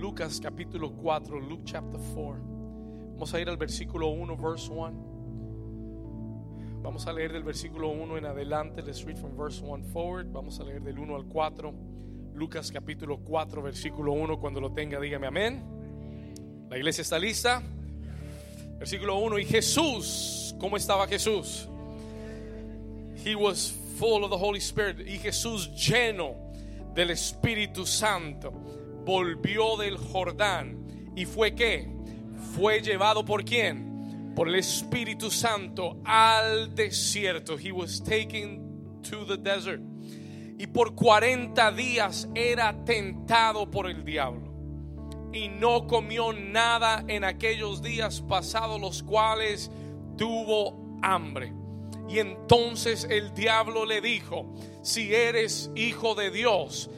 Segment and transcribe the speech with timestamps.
[0.00, 2.40] Lucas capítulo 4, Luke chapter 4.
[3.12, 6.80] Vamos a ir al versículo 1, verse 1.
[6.82, 8.80] Vamos a leer del versículo 1 en adelante.
[8.80, 10.32] Let's read from verse 1 forward.
[10.32, 11.74] Vamos a leer del 1 al 4.
[12.32, 14.40] Lucas capítulo 4, versículo 1.
[14.40, 15.62] Cuando lo tenga, dígame amén.
[16.70, 17.62] La iglesia está lista.
[18.78, 19.38] Versículo 1.
[19.38, 21.68] Y Jesús, ¿cómo estaba Jesús?
[23.22, 25.06] He was full of the Holy Spirit.
[25.06, 26.36] Y Jesús lleno
[26.94, 28.79] del Espíritu Santo
[29.10, 31.10] volvió del Jordán.
[31.16, 31.90] ¿Y fue qué?
[32.54, 34.32] Fue llevado por quién?
[34.36, 37.58] Por el Espíritu Santo al desierto.
[37.58, 39.82] He was taken to the desert.
[40.56, 44.48] Y por 40 días era tentado por el diablo.
[45.32, 49.72] Y no comió nada en aquellos días pasados, los cuales
[50.16, 51.52] tuvo hambre.
[52.08, 54.54] Y entonces el diablo le dijo,
[54.84, 56.90] si eres hijo de Dios,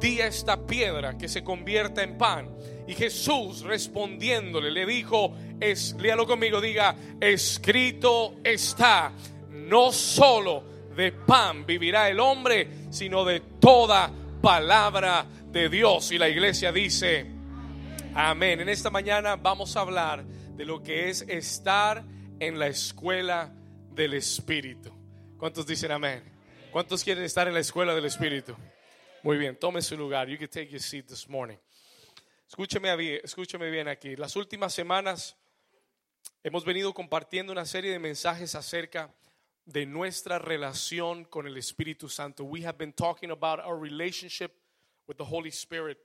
[0.00, 2.48] di esta piedra que se convierta en pan.
[2.86, 9.12] Y Jesús respondiéndole le dijo, es, léalo conmigo, diga, escrito está,
[9.50, 10.64] no solo
[10.96, 14.10] de pan vivirá el hombre, sino de toda
[14.42, 16.10] palabra de Dios.
[16.12, 17.26] Y la iglesia dice,
[18.14, 18.60] amén.
[18.60, 22.04] En esta mañana vamos a hablar de lo que es estar
[22.40, 23.52] en la escuela
[23.92, 24.90] del Espíritu.
[25.38, 26.22] ¿Cuántos dicen amén?
[26.70, 28.54] ¿Cuántos quieren estar en la escuela del Espíritu?
[29.22, 30.30] Muy bien, tome su lugar.
[30.30, 31.58] You can take your seat this morning.
[32.48, 34.16] Escúcheme escúcheme bien aquí.
[34.16, 35.36] Las últimas semanas
[36.42, 39.14] hemos venido compartiendo una serie de mensajes acerca
[39.66, 42.44] de nuestra relación con el Espíritu Santo.
[42.44, 44.52] We have been talking about our relationship
[45.06, 45.98] with the Holy Spirit.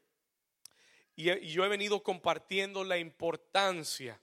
[1.16, 4.20] Y yo he venido compartiendo la importancia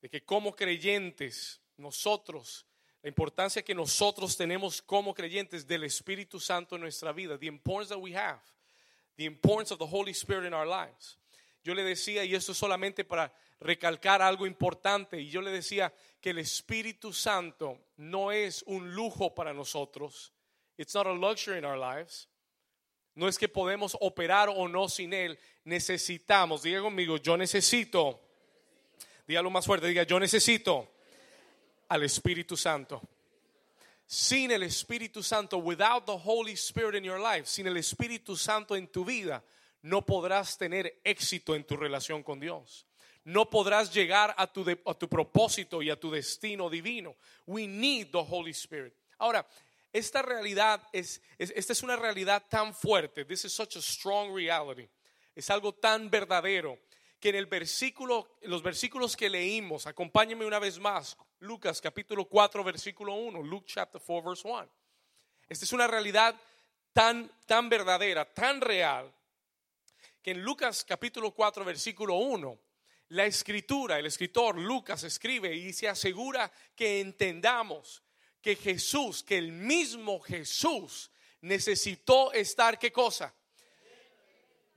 [0.00, 2.64] de que como creyentes, nosotros,
[3.08, 7.88] la importancia que nosotros tenemos como creyentes del Espíritu Santo en nuestra vida, the importance
[7.88, 8.38] that we have,
[9.16, 11.16] the importance of the Holy Spirit in our lives.
[11.64, 15.90] Yo le decía, y esto es solamente para recalcar algo importante, y yo le decía
[16.20, 20.30] que el Espíritu Santo no es un lujo para nosotros.
[20.76, 22.28] It's not a luxury in our lives.
[23.14, 25.38] No es que podemos operar o no sin Él.
[25.64, 28.20] Necesitamos, diga conmigo, yo necesito.
[29.26, 30.97] Dígalo más fuerte, diga, yo necesito
[31.88, 33.00] al Espíritu Santo.
[34.06, 38.74] Sin el Espíritu Santo, without the Holy Spirit in your life, sin el Espíritu Santo
[38.74, 39.42] en tu vida,
[39.82, 42.86] no podrás tener éxito en tu relación con Dios.
[43.24, 47.16] No podrás llegar a tu, de, a tu propósito y a tu destino divino.
[47.46, 48.94] We need the Holy Spirit.
[49.18, 49.46] Ahora,
[49.92, 53.24] esta realidad es, es, esta es una realidad tan fuerte.
[53.24, 54.88] This is such a strong reality.
[55.34, 56.78] Es algo tan verdadero
[57.20, 62.64] que en el versículo, los versículos que leímos, acompáñenme una vez más, Lucas capítulo 4,
[62.64, 64.68] versículo 1, Luke chapter 4, verse 1.
[65.48, 66.34] Esta es una realidad
[66.92, 69.12] tan, tan verdadera, tan real,
[70.20, 72.58] que en Lucas capítulo 4, versículo 1,
[73.10, 78.02] la escritura, el escritor Lucas escribe y se asegura que entendamos
[78.40, 81.10] que Jesús, que el mismo Jesús
[81.40, 83.34] necesitó estar, ¿qué cosa?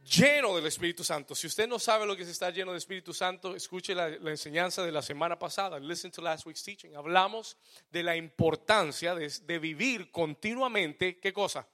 [0.03, 1.35] Lleno del Espíritu Santo.
[1.35, 4.83] Si usted no sabe lo que es estar lleno del Espíritu Santo, escuche la, enseñanza
[4.83, 5.79] de la semana pasada.
[5.79, 6.95] Listen to last week's teaching.
[6.95, 7.57] Hablamos
[7.91, 11.67] de la importancia de, de vivir continuamente, ¿qué cosa?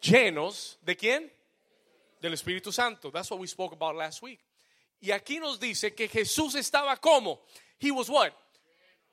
[0.00, 1.32] Llenos de quién?
[2.20, 3.10] Del Espíritu Santo.
[3.10, 4.40] That's what we spoke about last week.
[5.00, 7.44] Y aquí nos dice que Jesús estaba como?
[7.78, 8.32] He was what?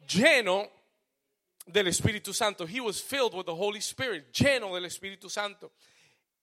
[0.08, 0.72] Lleno
[1.66, 2.66] del Espíritu Santo.
[2.66, 4.32] He was filled with the Holy Spirit.
[4.32, 5.72] Lleno del Espíritu Santo.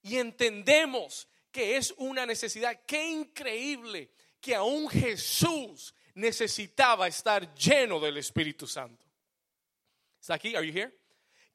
[0.01, 2.81] Y entendemos que es una necesidad.
[2.85, 4.09] Qué increíble
[4.41, 9.05] que aún Jesús necesitaba estar lleno del Espíritu Santo.
[10.19, 10.55] ¿Está aquí?
[10.55, 10.91] Are you here?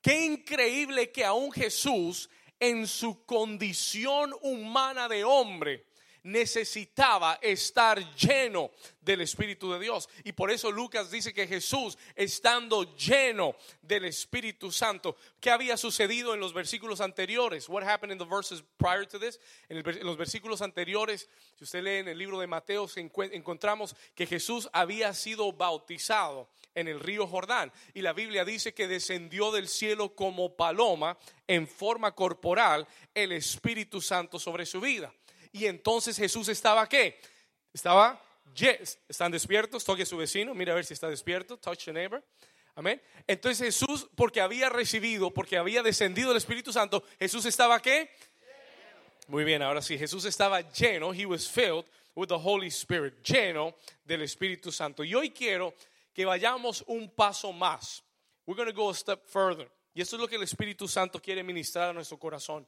[0.01, 5.85] Qué increíble que aún Jesús en su condición humana de hombre
[6.29, 10.09] necesitaba estar lleno del Espíritu de Dios.
[10.25, 16.35] Y por eso Lucas dice que Jesús, estando lleno del Espíritu Santo, ¿qué había sucedido
[16.35, 17.69] en los versículos anteriores?
[17.69, 19.41] What happened in the verses prior to this?
[19.69, 24.27] En, en los versículos anteriores, si usted lee en el libro de Mateo, encontramos que
[24.27, 27.73] Jesús había sido bautizado en el río Jordán.
[27.95, 31.17] Y la Biblia dice que descendió del cielo como paloma
[31.47, 35.13] en forma corporal el Espíritu Santo sobre su vida.
[35.53, 37.21] Y entonces Jesús estaba qué?
[37.73, 38.21] Estaba,
[38.55, 38.99] yes.
[39.09, 39.85] ¿están despiertos?
[39.85, 41.57] Toque a su vecino, mira a ver si está despierto.
[41.57, 42.23] Touch the neighbor.
[42.75, 43.03] Amén.
[43.27, 48.11] Entonces Jesús, porque había recibido, porque había descendido el Espíritu Santo, Jesús estaba qué?
[49.27, 51.85] Muy bien, ahora sí, Jesús estaba lleno, he was filled
[52.15, 53.75] with the Holy Spirit, lleno
[54.05, 55.05] del Espíritu Santo.
[55.05, 55.75] Y hoy quiero
[56.15, 58.03] que vayamos un paso más.
[58.47, 59.69] We're going to go a step further.
[59.93, 62.67] Y esto es lo que el Espíritu Santo quiere ministrar a nuestro corazón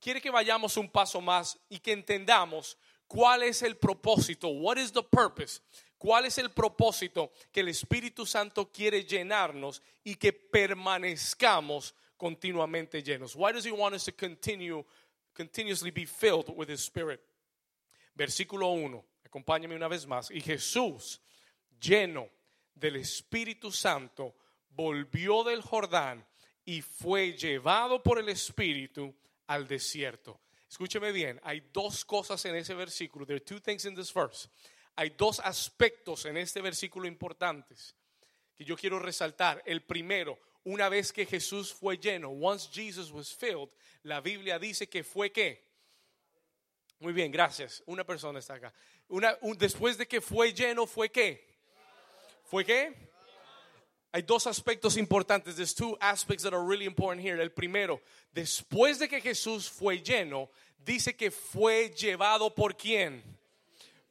[0.00, 2.76] quiere que vayamos un paso más y que entendamos
[3.08, 4.48] ¿Cuál es el propósito?
[4.48, 5.60] What is the purpose?
[5.96, 13.34] ¿Cuál es el propósito que el Espíritu Santo quiere llenarnos y que permanezcamos continuamente llenos?
[13.34, 14.84] Why does he want us to continue
[15.34, 17.20] continuously be filled with his spirit?
[18.14, 19.02] Versículo 1.
[19.24, 20.30] Acompáñame una vez más.
[20.30, 21.20] Y Jesús,
[21.80, 22.28] lleno
[22.74, 24.34] del Espíritu Santo,
[24.68, 26.24] volvió del Jordán
[26.66, 29.14] y fue llevado por el Espíritu
[29.48, 30.40] al desierto.
[30.68, 33.26] Escúcheme bien, hay dos cosas en ese versículo.
[33.26, 34.48] There are two things in this verse.
[34.96, 37.94] Hay dos aspectos en este versículo importantes
[38.54, 39.62] que yo quiero resaltar.
[39.64, 43.70] El primero, una vez que Jesús fue lleno, once Jesus was filled,
[44.02, 45.66] la Biblia dice que fue qué?
[47.00, 47.82] Muy bien, gracias.
[47.86, 48.74] Una persona está acá.
[49.08, 51.46] Una, después de que fue lleno, ¿fue qué?
[52.44, 53.08] ¿Fue qué?
[54.18, 55.54] Hay dos aspectos importantes.
[55.54, 57.40] There's two aspects that are really important here.
[57.40, 58.00] El primero,
[58.34, 60.50] después de que Jesús fue lleno,
[60.84, 63.22] dice que fue llevado por quién?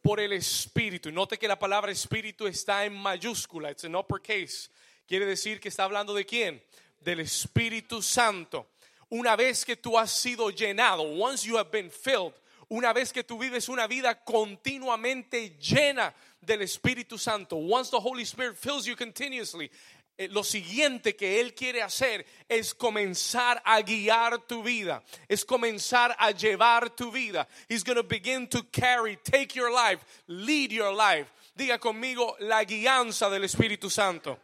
[0.02, 1.12] Por el Espíritu.
[1.12, 3.72] Note que la palabra Espíritu está en mayúscula.
[3.72, 4.70] It's an uppercase.
[5.06, 6.62] Quiere decir que está hablando de quién?
[7.02, 8.66] Del Espíritu Santo.
[9.10, 12.34] Una vez que tú has sido llenado, once you have been filled,
[12.70, 18.24] una vez que tú vives una vida continuamente llena del Espíritu Santo, once the Holy
[18.24, 19.70] Spirit fills you continuously,
[20.18, 26.16] eh, lo siguiente que Él quiere hacer es comenzar a guiar tu vida, es comenzar
[26.18, 27.48] a llevar tu vida.
[27.70, 31.32] He's going to begin to carry, take your life, lead your life.
[31.56, 34.40] Diga conmigo la guianza del Espíritu Santo.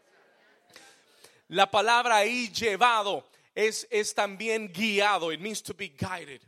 [1.50, 3.26] La palabra ahí llevado
[3.56, 5.32] es, es también guiado.
[5.32, 6.42] It means to be guided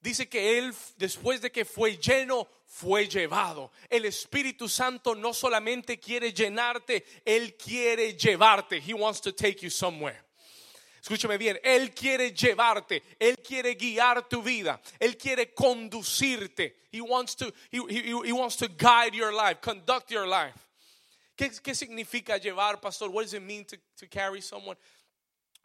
[0.00, 3.72] dice que él después de que fue lleno, fue llevado.
[3.88, 8.80] El Espíritu Santo no solamente quiere llenarte, Él quiere llevarte.
[8.80, 10.22] He wants to take you somewhere.
[11.00, 16.76] Escúchame bien, Él quiere llevarte, Él quiere guiar tu vida, Él quiere conducirte.
[16.90, 20.66] He wants to, he, wants to guide your life, conduct your life.
[21.36, 23.10] ¿Qué, ¿Qué, significa llevar, pastor?
[23.10, 24.76] What does it mean to carry someone?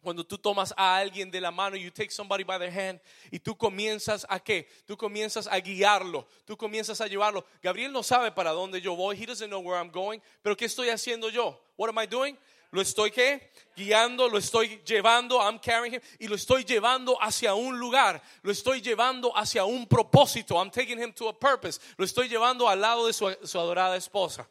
[0.04, 3.00] Cuando tú tomas a alguien de la mano, you take somebody by the hand
[3.32, 4.68] y tú comienzas a qué?
[4.86, 7.44] Tú comienzas a guiarlo, tú comienzas a llevarlo.
[7.62, 10.66] Gabriel no sabe para dónde yo voy, he doesn't know where I'm going, pero ¿qué
[10.66, 11.58] estoy haciendo yo?
[11.76, 12.36] What am I doing?
[12.70, 13.50] Lo estoy qué?
[13.74, 18.52] Guiando, lo estoy llevando, I'm carrying him y lo estoy llevando hacia un lugar, lo
[18.52, 20.56] estoy llevando hacia un propósito.
[20.56, 21.80] I'm taking him to a purpose.
[21.96, 24.46] Lo estoy llevando al lado de su, su adorada esposa.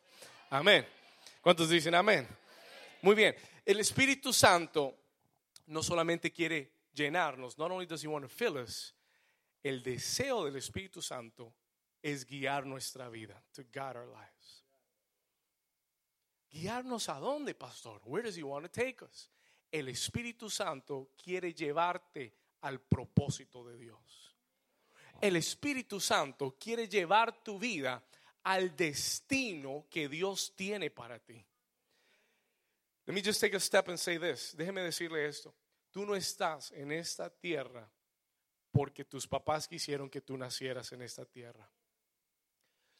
[0.50, 0.88] Amén.
[1.42, 2.28] ¿Cuántos dicen amén?
[3.02, 3.36] Muy bien.
[3.66, 4.96] El Espíritu Santo
[5.68, 8.94] no solamente quiere llenarnos, not only does he want to fill us,
[9.64, 11.54] el deseo del Espíritu Santo
[12.02, 14.64] es guiar nuestra vida, to guide our lives.
[16.52, 18.02] Guiarnos a dónde, pastor?
[18.06, 19.30] Where does he want to take us?
[19.72, 24.36] El Espíritu Santo quiere llevarte al propósito de Dios.
[25.20, 28.04] El Espíritu Santo quiere llevar tu vida
[28.44, 31.44] al destino que Dios tiene para ti.
[33.06, 34.56] Let me just take a step and say this.
[34.56, 35.54] Déjeme decirle esto.
[35.92, 37.90] Tú no estás en esta tierra
[38.72, 41.70] porque tus papás quisieron que tú nacieras en esta tierra.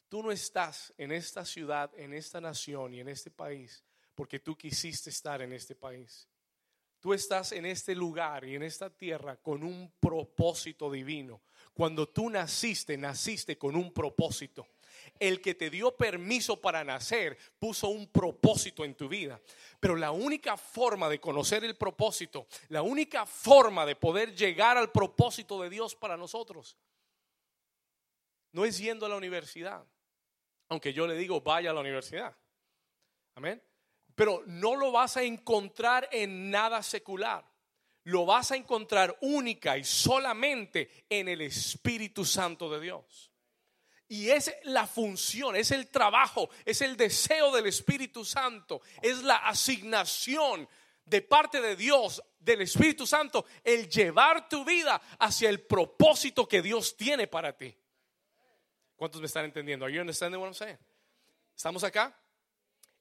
[0.08, 3.84] Tú no estás en esta ciudad, en esta nación y en este país
[4.14, 6.28] porque tú quisiste estar en este país.
[7.00, 11.42] Tú estás en este lugar y en esta tierra con un propósito divino.
[11.74, 14.66] Cuando tú naciste, naciste con un propósito
[15.18, 19.40] el que te dio permiso para nacer puso un propósito en tu vida.
[19.80, 24.90] Pero la única forma de conocer el propósito, la única forma de poder llegar al
[24.90, 26.76] propósito de Dios para nosotros,
[28.52, 29.84] no es yendo a la universidad.
[30.68, 32.36] Aunque yo le digo, vaya a la universidad.
[33.34, 33.62] Amén.
[34.14, 37.44] Pero no lo vas a encontrar en nada secular.
[38.04, 43.30] Lo vas a encontrar única y solamente en el Espíritu Santo de Dios.
[44.08, 49.36] Y es la función, es el trabajo, es el deseo del Espíritu Santo, es la
[49.36, 50.68] asignación
[51.04, 56.62] de parte de Dios, del Espíritu Santo, el llevar tu vida hacia el propósito que
[56.62, 57.74] Dios tiene para ti.
[58.96, 59.84] ¿Cuántos me están entendiendo?
[59.84, 60.78] Are you understanding what I'm saying?
[61.56, 62.18] ¿Estamos acá?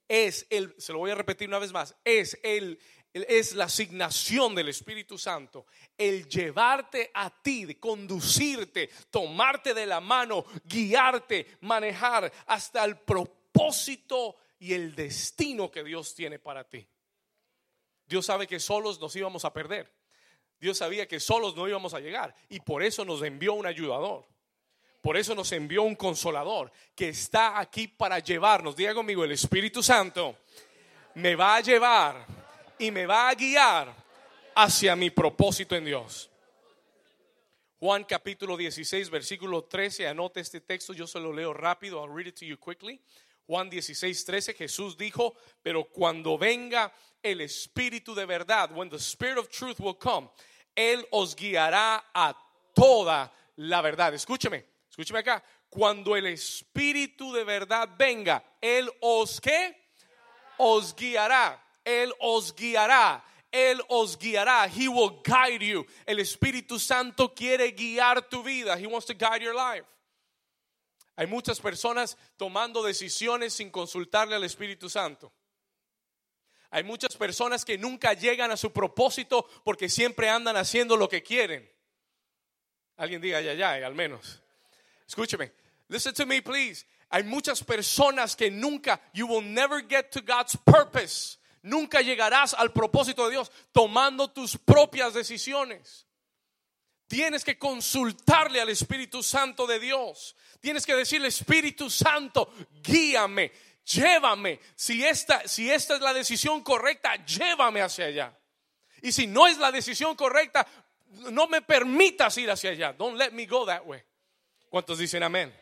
[0.08, 2.80] Es el, se lo voy a repetir una vez más, es el,
[3.14, 5.68] es la asignación del Espíritu Santo,
[5.98, 14.74] el llevarte a ti, conducirte, tomarte de la mano, guiarte, manejar hasta el propósito y
[14.74, 16.88] el destino que Dios tiene para ti.
[18.06, 19.94] Dios sabe que solos nos íbamos a perder.
[20.60, 24.26] Dios sabía que solos no íbamos a llegar y por eso nos envió un ayudador.
[25.02, 28.76] Por eso nos envió un consolador que está aquí para llevarnos.
[28.76, 30.38] Diga conmigo, el Espíritu Santo
[31.16, 32.43] me va a llevar
[32.84, 33.96] y me va a guiar
[34.56, 36.30] hacia mi propósito en Dios.
[37.80, 40.08] Juan capítulo 16, versículo 13.
[40.08, 42.02] Anote este texto, yo se lo leo rápido.
[42.02, 43.00] I'll read it to you quickly.
[43.48, 44.54] Juan 16, 13.
[44.54, 49.98] Jesús dijo, pero cuando venga el Espíritu de verdad, when the Spirit of truth will
[49.98, 50.30] come,
[50.76, 52.36] Él os guiará a
[52.74, 54.14] toda la verdad.
[54.14, 55.42] Escúcheme, escúcheme acá.
[55.70, 59.74] Cuando el Espíritu de verdad venga, Él os qué?
[60.58, 61.64] Os guiará.
[61.84, 63.24] Él os guiará.
[63.52, 64.68] Él os guiará.
[64.68, 65.86] He will guide you.
[66.06, 68.78] El Espíritu Santo quiere guiar tu vida.
[68.78, 69.86] He wants to guide your life.
[71.16, 75.32] Hay muchas personas tomando decisiones sin consultarle al Espíritu Santo.
[76.72, 81.22] Hay muchas personas que nunca llegan a su propósito porque siempre andan haciendo lo que
[81.22, 81.70] quieren.
[82.98, 84.42] Alguien diga ya, ya, al menos.
[85.08, 85.54] Escúcheme.
[85.88, 86.88] Listen to me, please.
[87.10, 92.74] Hay muchas personas que nunca, you will never get to God's purpose Nunca llegarás al
[92.74, 96.06] propósito de Dios tomando tus propias decisiones.
[97.08, 100.36] Tienes que consultarle al Espíritu Santo de Dios.
[100.60, 103.52] Tienes que decirle, Espíritu Santo, guíame,
[103.86, 104.60] llévame.
[104.76, 108.38] Si esta, si esta es la decisión correcta, llévame hacia allá.
[109.02, 110.68] Y si no es la decisión correcta,
[111.32, 112.94] no me permitas ir hacia allá.
[112.94, 114.02] Don't let me go that way.
[114.70, 115.54] ¿Cuántos dicen amén?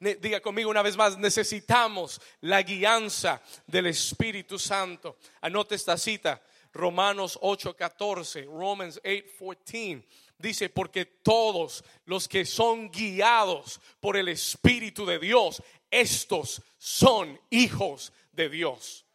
[0.00, 5.18] Diga conmigo una vez más, necesitamos la guianza del Espíritu Santo.
[5.40, 6.42] Anote esta cita,
[6.72, 10.04] Romanos 8:14, Romans 8:14.
[10.38, 18.12] Dice, porque todos los que son guiados por el Espíritu de Dios, estos son hijos
[18.32, 19.05] de Dios.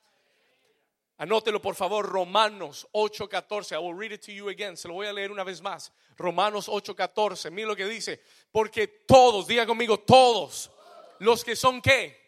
[1.22, 3.76] Anótelo por favor, Romanos 8:14.
[3.76, 4.76] I will read it to you again.
[4.76, 5.92] Se lo voy a leer una vez más.
[6.18, 7.52] Romanos 8:14.
[7.52, 8.20] Mira lo que dice.
[8.52, 10.72] Porque todos, diga conmigo, todos
[11.20, 12.20] los que son qué?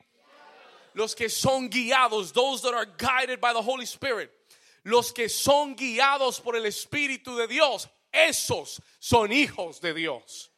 [0.94, 4.30] Los que son guiados, those that are guided by the Holy Spirit.
[4.84, 10.52] Los que son guiados por el Espíritu de Dios, esos son hijos de Dios.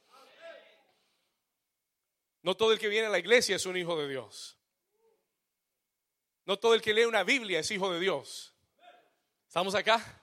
[2.43, 4.54] No todo el que viene a la iglesia es un hijo de Dios.
[6.45, 8.53] No todo el que lee una Biblia es hijo de Dios.
[9.47, 10.21] ¿Estamos acá?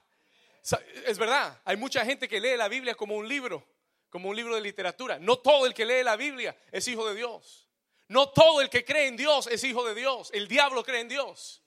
[1.07, 3.67] Es verdad, hay mucha gente que lee la Biblia como un libro,
[4.09, 5.19] como un libro de literatura.
[5.19, 7.69] No todo el que lee la Biblia es hijo de Dios.
[8.09, 10.31] No todo el que cree en Dios es hijo de Dios.
[10.33, 11.63] El diablo cree en Dios.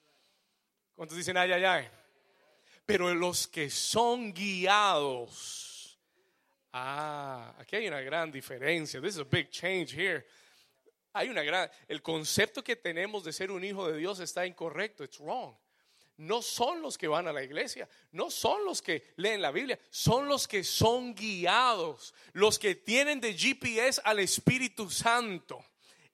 [0.96, 1.90] ¿Cuántos dicen ay, ay, ay?
[2.86, 6.00] Pero los que son guiados.
[6.72, 9.02] Ah, aquí hay una gran diferencia.
[9.02, 10.26] This is a big change here.
[11.16, 11.72] Hay una gran.
[11.88, 15.02] El concepto que tenemos de ser un hijo de Dios está incorrecto.
[15.02, 15.56] It's wrong.
[16.18, 19.80] No son los que van a la iglesia, no son los que leen la Biblia,
[19.90, 25.66] son los que son guiados, los que tienen de GPS al Espíritu Santo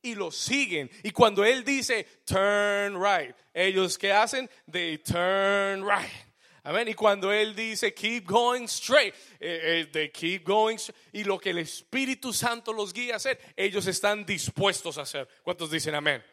[0.02, 0.90] y lo siguen.
[1.04, 4.50] Y cuando Él dice, turn right, ellos que hacen?
[4.72, 6.31] They turn right.
[6.64, 6.88] Amén.
[6.88, 10.78] Y cuando Él dice, keep going straight, eh, eh, keep going
[11.12, 15.28] Y lo que el Espíritu Santo los guía a hacer, ellos están dispuestos a hacer.
[15.44, 16.24] ¿Cuántos dicen amén?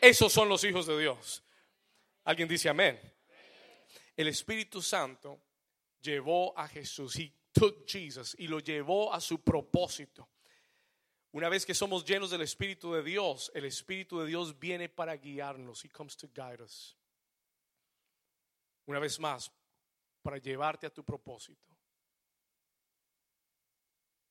[0.00, 1.42] Esos son los hijos de Dios.
[2.24, 3.00] ¿Alguien dice amén?
[4.16, 5.40] El Espíritu Santo
[6.00, 7.16] llevó a Jesús.
[7.16, 10.28] He took Jesus y lo llevó a su propósito.
[11.32, 15.16] Una vez que somos llenos del Espíritu de Dios, el Espíritu de Dios viene para
[15.16, 15.84] guiarnos.
[15.84, 16.96] He comes to guide us.
[18.86, 19.52] Una vez más,
[20.26, 21.70] para llevarte a tu propósito.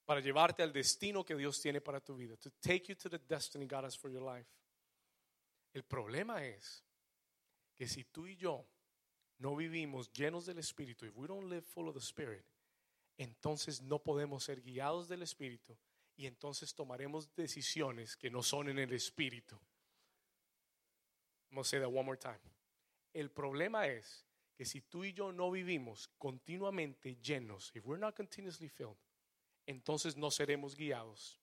[0.04, 2.36] Para llevarte al destino que Dios tiene para tu vida.
[2.36, 4.50] To take you to the destiny God has for your life.
[5.72, 6.84] El problema es
[7.74, 8.68] que si tú y yo
[9.38, 12.46] no vivimos llenos del Espíritu, if we don't live full of the Spirit,
[13.18, 15.78] entonces no podemos ser guiados del Espíritu
[16.18, 19.58] y entonces tomaremos decisiones que no son en el espíritu.
[21.64, 22.42] Say that one more time.
[23.14, 24.25] El problema es
[24.56, 28.98] que si tú y yo no vivimos continuamente llenos, if we're not continuously filled,
[29.66, 31.40] entonces no seremos guiados.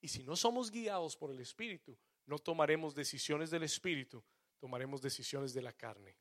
[0.00, 4.24] Y si no somos guiados por el espíritu, no tomaremos decisiones del espíritu,
[4.58, 6.16] tomaremos decisiones de la carne.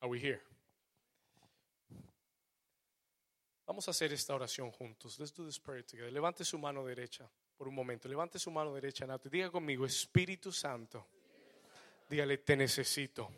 [0.00, 0.42] Are we here?
[3.66, 5.18] Vamos a hacer esta oración juntos.
[5.18, 6.12] Let's do this prayer together.
[6.12, 8.08] Levante su mano derecha por un momento.
[8.08, 11.06] Levante su mano derecha en Diga conmigo, Espíritu Santo.
[12.08, 13.28] Dígale, te necesito.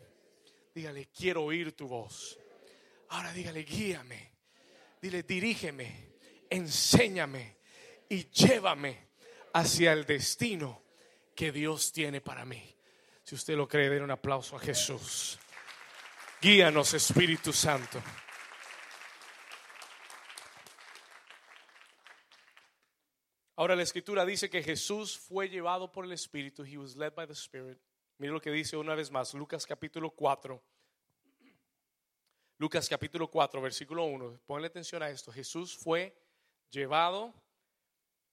[0.78, 2.38] Dígale, quiero oír tu voz.
[3.08, 4.30] Ahora dígale, guíame.
[5.02, 6.18] Dile, dirígeme,
[6.49, 7.56] enséñame
[8.08, 9.08] y llévame
[9.54, 10.85] hacia el destino
[11.35, 12.62] que Dios tiene para mí.
[13.25, 15.40] Si usted lo cree, den un aplauso a Jesús.
[16.40, 18.00] Guíanos, Espíritu Santo.
[23.56, 26.64] Ahora la escritura dice que Jesús fue llevado por el Espíritu.
[26.64, 27.80] He was led by the Spirit.
[28.18, 30.60] Mira lo que dice una vez más, Lucas capítulo 4,
[32.58, 34.40] Lucas capítulo 4, versículo 1.
[34.44, 35.30] Ponle atención a esto.
[35.30, 36.12] Jesús fue
[36.70, 37.32] llevado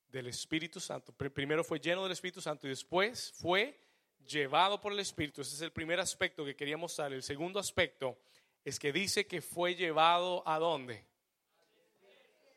[0.08, 1.14] del Espíritu Santo.
[1.14, 3.80] Primero fue lleno del Espíritu Santo y después fue
[4.26, 5.42] llevado por el Espíritu.
[5.42, 7.14] Ese es el primer aspecto que quería mostrar.
[7.14, 8.18] El segundo aspecto
[8.64, 11.06] es que dice que fue llevado a dónde.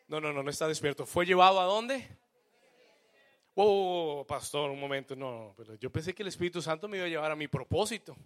[0.06, 1.04] No, no, no, no está despierto.
[1.04, 2.08] ¿Fue llevado a dónde?
[3.60, 5.16] Oh, pastor, un momento.
[5.16, 8.16] No, pero yo pensé que el Espíritu Santo me iba a llevar a mi propósito.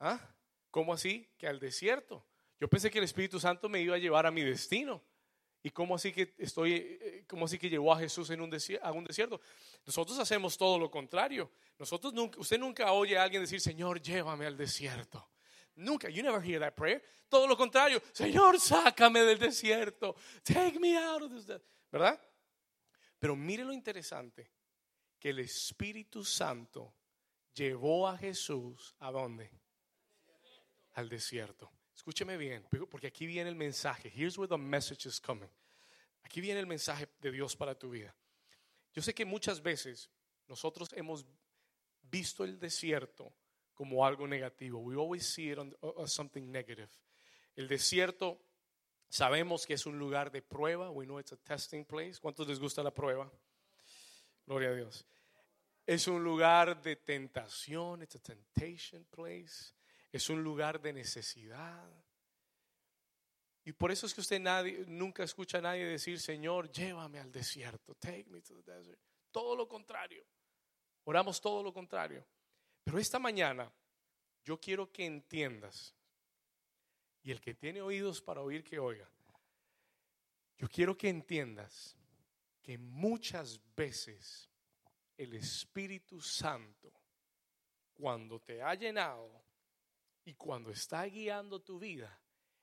[0.00, 0.18] ¿Ah?
[0.68, 1.28] ¿Cómo así?
[1.38, 2.26] Que al desierto.
[2.58, 5.00] Yo pensé que el Espíritu Santo me iba a llevar a mi destino.
[5.62, 8.90] ¿Y cómo así que estoy, eh, cómo así que llevó a Jesús en un a
[8.90, 9.40] un desierto?
[9.86, 11.48] Nosotros hacemos todo lo contrario.
[11.78, 15.24] Nosotros nunca, usted nunca oye a alguien decir, Señor, llévame al desierto.
[15.76, 17.00] Nunca, you never hear that prayer.
[17.28, 20.16] Todo lo contrario, Señor, sácame del desierto.
[20.42, 21.46] Take me out of this.
[21.92, 22.20] ¿Verdad?
[23.26, 24.52] Pero mire lo interesante,
[25.18, 26.94] que el Espíritu Santo
[27.52, 29.50] llevó a Jesús a dónde?
[30.92, 31.68] al desierto.
[31.92, 34.12] Escúcheme bien, porque aquí viene el mensaje.
[34.14, 35.50] Here's where the message is coming.
[36.22, 38.14] Aquí viene el mensaje de Dios para tu vida.
[38.92, 40.08] Yo sé que muchas veces
[40.46, 41.26] nosotros hemos
[42.02, 43.34] visto el desierto
[43.74, 44.78] como algo negativo.
[44.78, 45.58] We always see it
[45.98, 46.90] as something negative.
[47.56, 48.40] El desierto
[49.08, 50.90] sabemos que es un lugar de prueba.
[50.90, 52.20] We know it's a testing place.
[52.20, 53.30] ¿Cuántos les gusta la prueba?
[54.46, 55.06] Gloria a Dios.
[55.86, 58.02] Es un lugar de tentación.
[58.02, 59.76] It's a temptation place
[60.16, 61.88] es un lugar de necesidad.
[63.64, 67.32] Y por eso es que usted nadie, nunca escucha a nadie decir, Señor, llévame al
[67.32, 69.00] desierto, take me to the desert.
[69.30, 70.24] Todo lo contrario.
[71.04, 72.24] Oramos todo lo contrario.
[72.84, 73.70] Pero esta mañana
[74.44, 75.95] yo quiero que entiendas,
[77.26, 79.10] y el que tiene oídos para oír, que oiga.
[80.56, 81.96] Yo quiero que entiendas
[82.62, 84.48] que muchas veces
[85.16, 86.92] el Espíritu Santo,
[87.94, 89.42] cuando te ha llenado,
[90.24, 92.16] y cuando está guiando tu vida,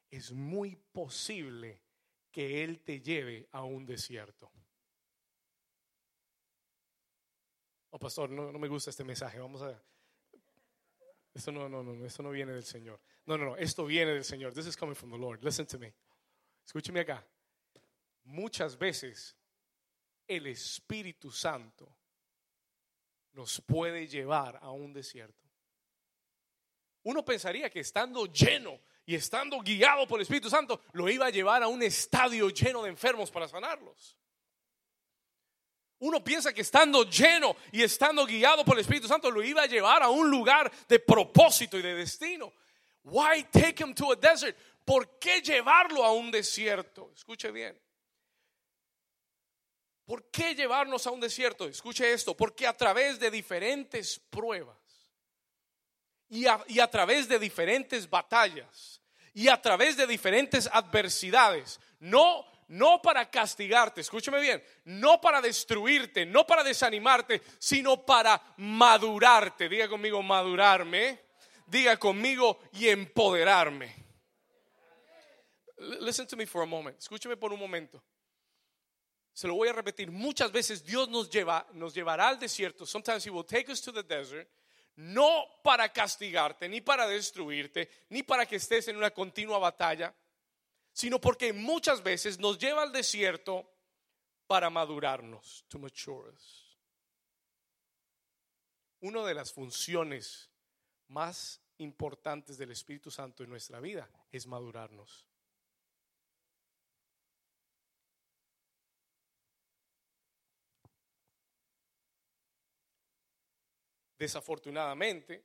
[0.09, 1.81] es muy posible
[2.31, 4.49] que Él te lleve a un desierto.
[7.89, 9.39] Oh, pastor, no, me gusta este mensaje.
[9.39, 9.77] Vamos a.
[11.33, 13.01] Esto no, no, no, esto no viene del Señor.
[13.25, 14.53] No, no, no, esto viene del Señor.
[14.53, 15.43] This is coming from the Lord.
[15.43, 15.93] Listen to me.
[16.65, 17.23] Escúcheme acá.
[18.25, 19.35] Muchas veces
[20.27, 21.93] el Espíritu Santo
[23.33, 25.43] nos puede llevar a un desierto.
[27.03, 31.29] Uno pensaría que estando lleno y estando guiado por el Espíritu Santo, lo iba a
[31.29, 34.17] llevar a un estadio lleno de enfermos para sanarlos.
[35.99, 39.67] Uno piensa que estando lleno y estando guiado por el Espíritu Santo lo iba a
[39.67, 42.53] llevar a un lugar de propósito y de destino.
[43.03, 44.57] Why take him to a desert?
[44.85, 47.11] ¿Por qué llevarlo a un desierto?
[47.15, 47.77] Escuche bien.
[50.05, 51.65] ¿Por qué llevarnos a un desierto?
[51.67, 54.77] Escuche esto, porque a través de diferentes pruebas
[56.29, 59.01] y a, través de diferentes batallas
[59.33, 61.79] y a través de diferentes adversidades.
[61.99, 69.69] No no para castigarte, escúchame bien, no para destruirte, no para desanimarte, sino para madurarte.
[69.69, 71.19] Diga conmigo madurarme,
[71.67, 73.95] diga conmigo y empoderarme.
[75.99, 76.97] Listen to me for a moment.
[76.97, 78.01] Escúchame por un momento.
[79.33, 80.11] Se lo voy a repetir.
[80.11, 82.85] Muchas veces Dios nos lleva, nos llevará al desierto.
[82.85, 84.47] Sometimes He will take us to the desert
[84.95, 90.13] no para castigarte, ni para destruirte, ni para que estés en una continua batalla,
[90.91, 93.69] sino porque muchas veces nos lleva al desierto
[94.45, 96.77] para madurarnos, to mature us.
[99.01, 100.49] Una de las funciones
[101.07, 105.27] más importantes del Espíritu Santo en nuestra vida es madurarnos.
[114.17, 115.43] Desafortunadamente,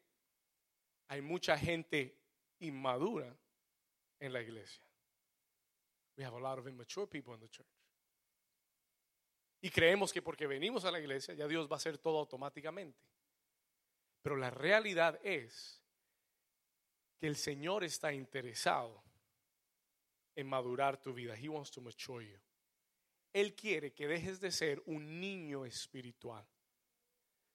[1.09, 2.17] hay mucha gente
[2.61, 3.37] inmadura
[4.21, 4.85] en la iglesia.
[6.17, 7.67] We have a lot of immature people in the church.
[9.61, 12.99] Y creemos que porque venimos a la iglesia ya Dios va a hacer todo automáticamente.
[14.29, 15.83] Pero la realidad es
[17.17, 19.03] que el Señor está interesado
[20.37, 21.35] en madurar tu vida.
[21.35, 22.39] He wants to mature you.
[23.33, 26.47] Él quiere que dejes de ser un niño espiritual.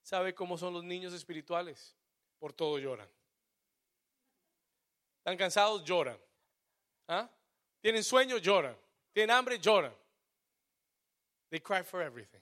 [0.01, 1.95] ¿Sabe cómo son los niños espirituales?
[2.39, 3.07] Por todo lloran.
[5.19, 5.83] ¿Están cansados?
[5.83, 6.17] Lloran.
[7.07, 7.29] ¿Ah?
[7.81, 8.39] ¿Tienen sueño?
[8.39, 8.75] Lloran.
[9.11, 9.59] ¿Tienen hambre?
[9.59, 9.93] Lloran.
[11.51, 12.41] They cry for everything.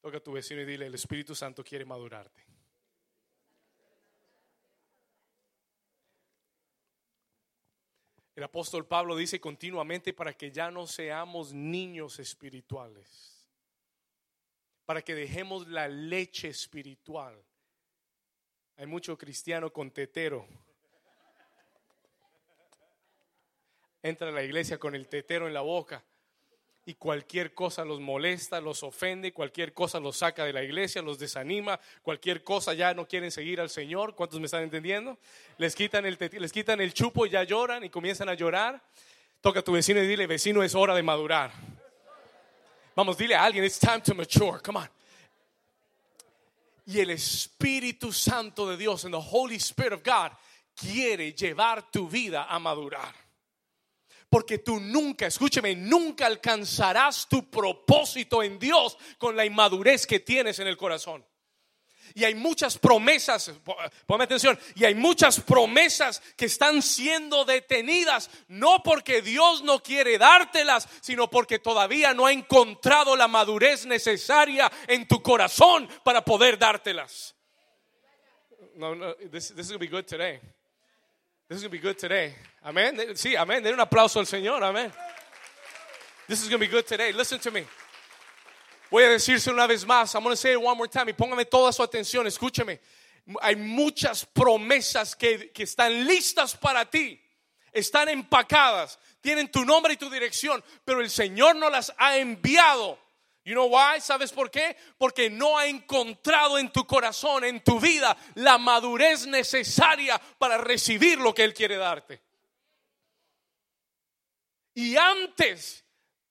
[0.00, 2.46] Toca a tu vecino y dile, el Espíritu Santo quiere madurarte.
[8.38, 13.44] El apóstol Pablo dice continuamente para que ya no seamos niños espirituales,
[14.86, 17.44] para que dejemos la leche espiritual.
[18.76, 20.46] Hay mucho cristiano con tetero.
[24.00, 26.04] Entra a la iglesia con el tetero en la boca
[26.88, 31.18] y cualquier cosa los molesta, los ofende, cualquier cosa los saca de la iglesia, los
[31.18, 34.14] desanima, cualquier cosa ya no quieren seguir al Señor.
[34.14, 35.18] ¿Cuántos me están entendiendo?
[35.58, 38.82] Les quitan el, les quitan el chupo y ya lloran y comienzan a llorar.
[39.42, 41.52] Toca a tu vecino y dile, vecino, es hora de madurar.
[42.96, 44.58] Vamos, dile a alguien, it's time to mature.
[44.64, 44.88] Come on.
[46.86, 50.32] Y el Espíritu Santo de Dios, en the Holy Spirit of God,
[50.74, 53.27] quiere llevar tu vida a madurar.
[54.28, 60.58] Porque tú nunca, escúcheme, nunca alcanzarás tu propósito en Dios con la inmadurez que tienes
[60.58, 61.24] en el corazón.
[62.14, 63.52] Y hay muchas promesas,
[64.06, 70.18] ponme atención, y hay muchas promesas que están siendo detenidas, no porque Dios no quiere
[70.18, 76.58] dártelas, sino porque todavía no ha encontrado la madurez necesaria en tu corazón para poder
[76.58, 77.34] dártelas.
[78.74, 80.40] No, no, this, this is to be good today.
[81.48, 82.34] This is to be good today.
[82.68, 83.16] Amén.
[83.16, 83.62] Sí, amén.
[83.62, 84.62] Den un aplauso al Señor.
[84.62, 84.92] Amén.
[86.26, 87.14] This is going to be good today.
[87.14, 87.64] Listen to me.
[88.90, 90.14] Voy a decirse una vez más.
[90.14, 91.08] I'm going to say it one more time.
[91.08, 92.26] Y póngame toda su atención.
[92.26, 92.78] Escúcheme.
[93.40, 97.18] Hay muchas promesas que, que están listas para ti.
[97.72, 98.98] Están empacadas.
[99.22, 100.62] Tienen tu nombre y tu dirección.
[100.84, 102.98] Pero el Señor no las ha enviado
[103.44, 103.98] You know why?
[104.02, 104.76] ¿Sabes por qué?
[104.98, 111.18] Porque no ha encontrado en tu corazón, en tu vida, la madurez necesaria para recibir
[111.18, 112.27] lo que Él quiere darte.
[114.78, 115.84] Y antes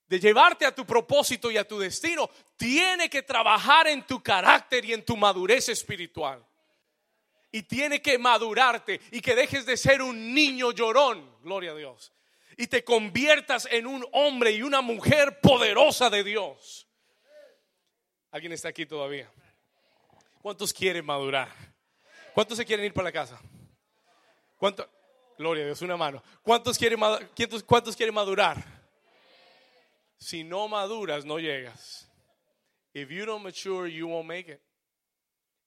[0.07, 4.85] de llevarte a tu propósito y a tu destino, tiene que trabajar en tu carácter
[4.85, 6.47] y en tu madurez espiritual.
[7.51, 12.13] Y tiene que madurarte y que dejes de ser un niño llorón, gloria a Dios,
[12.55, 16.87] y te conviertas en un hombre y una mujer poderosa de Dios.
[18.31, 19.29] ¿Alguien está aquí todavía?
[20.41, 21.49] ¿Cuántos quieren madurar?
[22.33, 23.41] ¿Cuántos se quieren ir para la casa?
[24.57, 24.89] ¿Cuánto?
[25.37, 26.23] Gloria a Dios, una mano.
[26.41, 26.99] ¿Cuántos quieren,
[27.65, 28.63] cuántos quieren madurar?
[30.17, 32.09] Si no maduras, no llegas.
[32.93, 34.59] If you don't mature, you won't make it.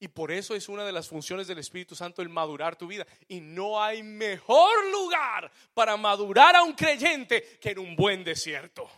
[0.00, 3.06] Y por eso es una de las funciones del Espíritu Santo el madurar tu vida.
[3.28, 8.90] Y no hay mejor lugar para madurar a un creyente que en un buen desierto.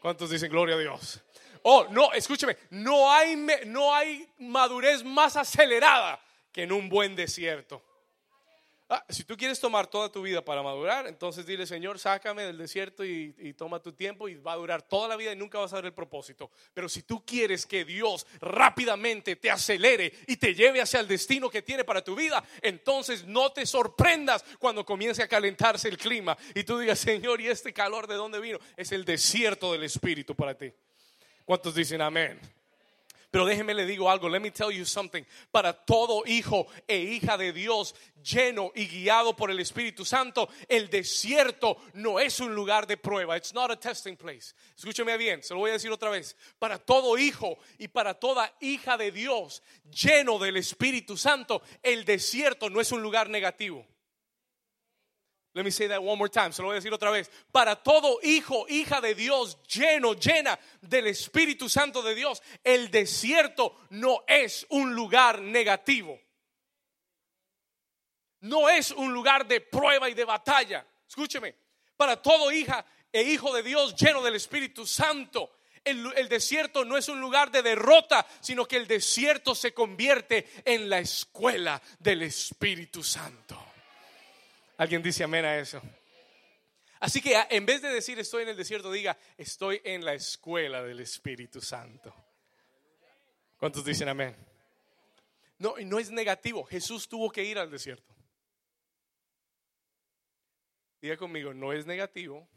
[0.00, 1.22] ¿Cuántos dicen gloria a Dios?
[1.62, 6.18] Oh, no, escúcheme, no hay madurez más acelerada
[6.50, 7.84] que en un buen desierto.
[8.92, 12.58] Ah, si tú quieres tomar toda tu vida para madurar, entonces dile, Señor, sácame del
[12.58, 15.60] desierto y, y, toma tu tiempo y va a durar toda la vida y nunca
[15.60, 16.50] vas a ver el propósito.
[16.74, 21.48] Pero si tú quieres que Dios rápidamente te acelere y te lleve hacia el destino
[21.48, 26.36] que tiene para tu vida, entonces no te sorprendas cuando comience a calentarse el clima
[26.52, 28.58] y tú digas, Señor, ¿y este calor de dónde vino?
[28.76, 30.72] Es el desierto del Espíritu para ti.
[31.44, 32.40] ¿Cuántos dicen amén?
[33.30, 35.22] Pero déjeme le digo algo, let me tell you something.
[35.52, 40.90] Para todo hijo e hija de Dios lleno y guiado por el Espíritu Santo, el
[40.90, 43.36] desierto no es un lugar de prueba.
[43.36, 44.54] It's not a testing place.
[44.76, 46.36] Escúcheme bien, se lo voy a decir otra vez.
[46.58, 52.68] Para todo hijo y para toda hija de Dios lleno del Espíritu Santo, el desierto
[52.68, 53.86] no es un lugar negativo.
[55.52, 57.28] Let me say that one more time, se lo voy a decir otra vez.
[57.50, 63.76] Para todo hijo, hija de Dios, lleno, llena del Espíritu Santo de Dios, el desierto
[63.90, 66.20] no es un lugar negativo.
[68.42, 70.86] No es un lugar de prueba y de batalla.
[71.06, 71.56] Escúcheme,
[71.96, 75.50] para todo hija e hijo de Dios, lleno del Espíritu Santo,
[75.84, 80.88] el, desierto no es un lugar de derrota, sino que el desierto se convierte en
[80.88, 83.69] la escuela del Espíritu Santo.
[84.80, 85.82] Alguien dice amén a eso.
[87.00, 90.82] Así que en vez de decir estoy en el desierto, diga estoy en la escuela
[90.82, 92.14] del Espíritu Santo.
[93.58, 94.34] ¿Cuántos dicen amén?
[95.58, 96.64] No, no es negativo.
[96.64, 98.14] Jesús tuvo que ir al desierto.
[101.02, 102.48] Diga conmigo, no es negativo,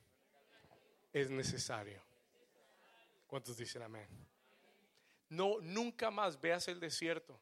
[1.11, 2.01] es necesario.
[3.27, 4.07] ¿Cuántos dicen amén?
[5.27, 7.37] No, nunca más veas el desierto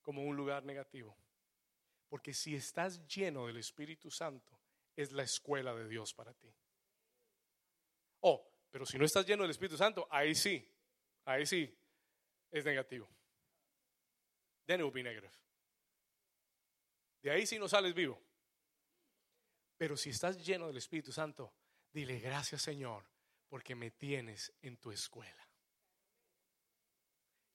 [0.00, 1.14] como un lugar negativo.
[2.12, 4.60] Porque si estás lleno del Espíritu Santo,
[4.94, 6.54] es la escuela de Dios para ti.
[8.20, 10.62] Oh, pero si no estás lleno del Espíritu Santo, ahí sí,
[11.24, 11.74] ahí sí,
[12.50, 13.08] es negativo.
[14.66, 15.32] Then it will be negative.
[17.22, 18.20] De ahí sí no sales vivo.
[19.78, 21.54] Pero si estás lleno del Espíritu Santo,
[21.94, 23.06] dile gracias Señor,
[23.48, 25.48] porque me tienes en tu escuela.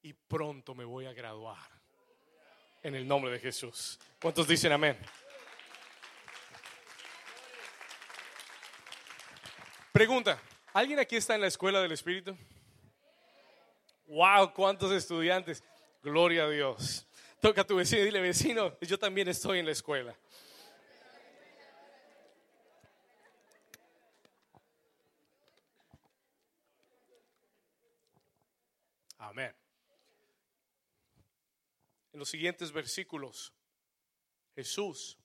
[0.01, 1.76] Y pronto me voy a graduar
[2.87, 3.99] en el nombre de Jesús.
[4.21, 4.97] ¿Cuántos dicen amén?
[9.91, 10.39] Pregunta,
[10.73, 12.37] ¿alguien aquí está en la escuela del Espíritu?
[14.05, 14.53] ¡Wow!
[14.53, 15.61] ¿Cuántos estudiantes?
[16.01, 17.05] Gloria a Dios.
[17.41, 20.15] Toca a tu vecino y dile, vecino, yo también estoy en la escuela.
[29.17, 29.66] Amén.
[32.17, 33.53] En los siguientes versículos,
[34.55, 35.19] Jesús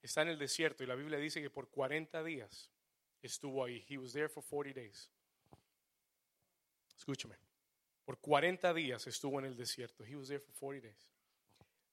[0.00, 2.70] está en el desierto y la Biblia dice que por 40 días
[3.20, 3.84] estuvo ahí.
[3.88, 5.10] He was there for 40 days.
[6.96, 7.34] Escúchame.
[8.04, 10.04] Por 40 días estuvo en el desierto.
[10.04, 11.10] He was there for 40 days.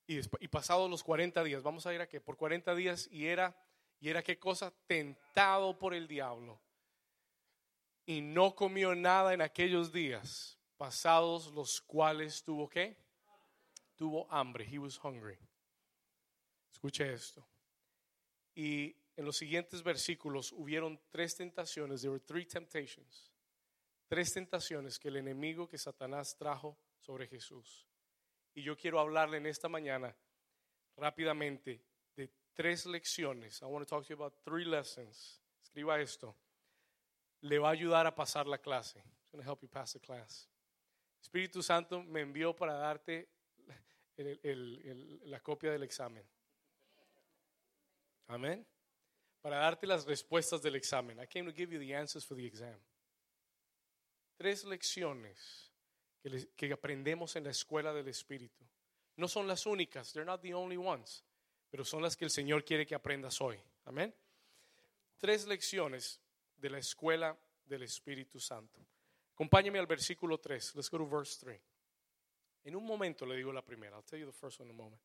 [0.06, 3.26] Y, y pasados los 40 días, vamos a ir a que por 40 días y
[3.26, 3.60] era
[4.00, 6.62] y era qué cosa tentado por el diablo.
[8.06, 13.09] Y no comió nada en aquellos días pasados los cuales tuvo qué?
[14.00, 14.66] Tuvo hambre.
[14.66, 15.38] He was hungry.
[16.72, 17.46] Escuche esto.
[18.56, 22.00] Y en los siguientes versículos hubieron tres tentaciones.
[22.00, 23.30] There were three temptations.
[24.08, 27.90] Tres tentaciones que el enemigo que Satanás trajo sobre Jesús.
[28.56, 30.16] Y yo quiero hablarle en esta mañana
[30.96, 31.84] rápidamente
[32.16, 33.62] de tres lecciones.
[33.62, 35.42] I want to talk to you about three lessons.
[35.62, 36.38] Escriba esto.
[37.42, 39.00] Le va a ayudar a pasar la clase.
[39.00, 40.48] It's going to help you pass the class.
[41.22, 43.28] Espíritu Santo me envió para darte
[44.24, 46.24] la copia del examen.
[48.28, 48.66] Amén.
[49.42, 51.20] Para darte las respuestas del examen.
[51.20, 52.80] I came to give you the answers for the exam.
[54.38, 55.72] Tres lecciones
[56.22, 58.66] que, que aprendemos en la escuela del Espíritu.
[59.16, 61.26] No son las únicas, they're not the only ones,
[61.70, 63.60] pero son las que el Señor quiere que aprendas hoy.
[63.86, 64.14] Amén.
[65.18, 66.22] Tres lecciones
[66.56, 68.80] de la escuela del Espíritu Santo.
[69.34, 70.76] Acompáñame al versículo 3.
[70.76, 71.62] Let's go to verse 3.
[72.64, 73.96] En un momento le digo la primera.
[73.96, 75.02] I'll tell you the first one in a moment.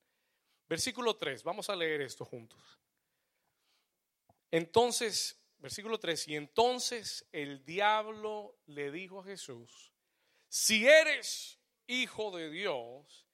[0.68, 1.42] Versículo 3.
[1.42, 2.60] Vamos a leer esto juntos.
[4.50, 9.90] Entonces, versículo 3, y entonces el diablo le dijo a Jesús,
[10.46, 13.26] si eres hijo de Dios,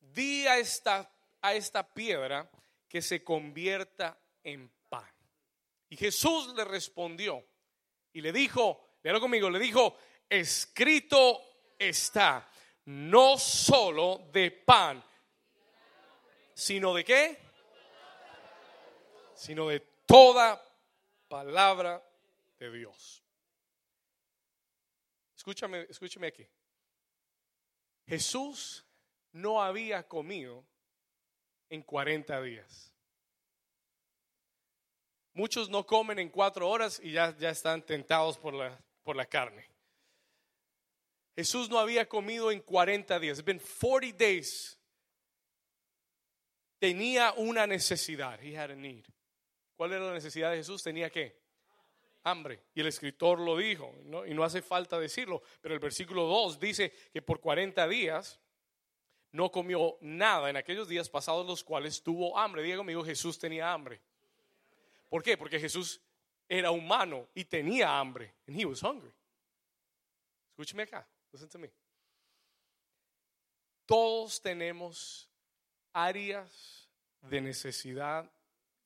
[0.00, 1.10] di a esta,
[1.40, 2.50] a esta piedra
[2.88, 5.10] que se convierta en pan.
[5.88, 7.46] Y Jesús le respondió
[8.12, 9.96] y le dijo, léalo conmigo, le dijo,
[10.28, 11.40] escrito
[11.78, 12.50] está,
[12.86, 15.02] no solo de pan,
[16.54, 17.38] sino de qué?
[19.34, 20.62] Sino de toda
[21.28, 22.02] palabra
[22.58, 23.22] de Dios.
[25.36, 26.46] Escúchame, escúchame aquí.
[28.06, 28.84] Jesús
[29.32, 30.64] no había comido
[31.68, 32.92] en 40 días.
[35.34, 39.26] Muchos no comen en cuatro horas y ya, ya están tentados por la, por la
[39.26, 39.68] carne.
[41.36, 43.38] Jesús no había comido en 40 días.
[43.38, 44.78] It's been 40 days.
[46.78, 48.42] Tenía una necesidad.
[48.42, 49.04] He had a need.
[49.76, 50.82] ¿Cuál era la necesidad de Jesús?
[50.82, 51.38] Tenía que
[52.24, 52.64] hambre.
[52.74, 53.94] Y el escritor lo dijo,
[54.26, 58.40] y no hace falta decirlo, pero el versículo 2 dice que por 40 días
[59.32, 62.62] no comió nada en aquellos días pasados los cuales tuvo hambre.
[62.62, 64.00] Diga conmigo, Jesús tenía hambre.
[65.10, 65.36] ¿Por qué?
[65.36, 66.00] Porque Jesús
[66.48, 68.34] era humano y tenía hambre.
[68.48, 69.12] And he was hungry.
[70.50, 71.06] Escúcheme acá.
[71.36, 71.68] Listen to me.
[73.86, 75.28] Todos tenemos
[75.92, 76.88] áreas
[77.20, 78.32] de necesidad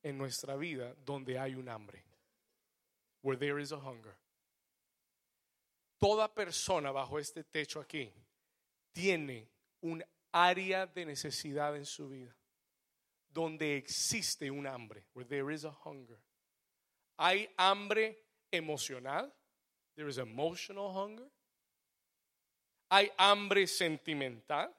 [0.03, 2.03] en nuestra vida donde hay un hambre.
[3.21, 4.17] Where there is a hunger.
[5.97, 8.11] Toda persona bajo este techo aquí
[8.91, 9.47] tiene
[9.81, 12.35] un área de necesidad en su vida
[13.29, 15.05] donde existe un hambre.
[15.13, 16.19] Where there is a hunger.
[17.17, 18.17] Hay hambre
[18.51, 19.31] emocional.
[19.95, 21.31] There is emotional hunger.
[22.91, 24.71] Hay hambre sentimental.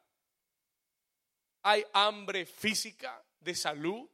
[1.65, 4.09] Hay hambre física de salud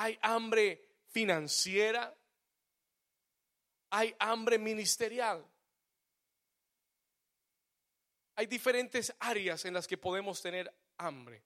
[0.00, 2.16] hay hambre financiera,
[3.90, 5.44] hay hambre ministerial.
[8.36, 11.42] Hay diferentes áreas en las que podemos tener hambre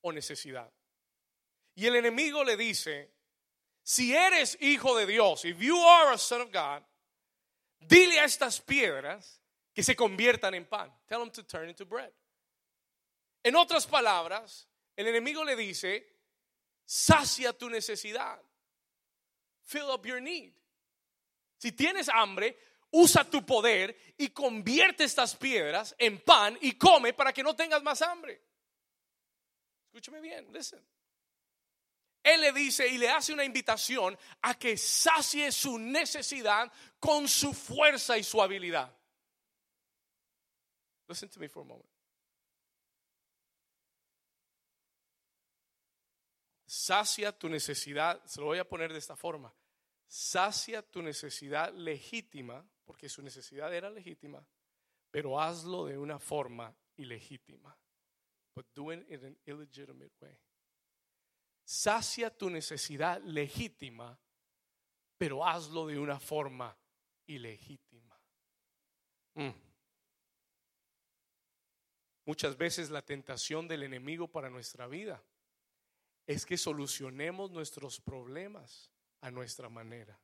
[0.00, 0.68] o necesidad.
[1.76, 3.12] Y el enemigo le dice,
[3.84, 6.82] si eres hijo de Dios, if you are a son of God,
[7.78, 9.39] dile a estas piedras
[9.74, 10.92] que se conviertan en pan.
[11.06, 12.12] Tell them to turn into bread.
[13.42, 16.06] En otras palabras, el enemigo le dice,
[16.84, 18.40] sacia tu necesidad.
[19.62, 20.52] Fill up your need.
[21.58, 22.56] Si tienes hambre,
[22.90, 27.82] usa tu poder y convierte estas piedras en pan y come para que no tengas
[27.82, 28.42] más hambre.
[29.86, 30.84] Escúchame bien, listen.
[32.22, 37.54] Él le dice y le hace una invitación a que sacie su necesidad con su
[37.54, 38.94] fuerza y su habilidad.
[41.10, 41.90] Listen to me for a moment.
[46.70, 49.52] sacia tu necesidad, se lo voy a poner de esta forma,
[50.06, 54.46] sacia tu necesidad legítima, porque su necesidad era legítima,
[55.10, 57.76] pero hazlo de una forma ilegítima.
[58.54, 60.38] But do it in an illegitimate way.
[61.64, 64.16] Sacia tu necesidad legítima,
[65.18, 66.76] pero hazlo de una forma
[67.26, 68.16] ilegítima.
[69.34, 69.69] Mm.
[72.30, 75.20] Muchas veces la tentación del enemigo para nuestra vida
[76.28, 78.88] es que solucionemos nuestros problemas
[79.20, 80.16] a nuestra manera.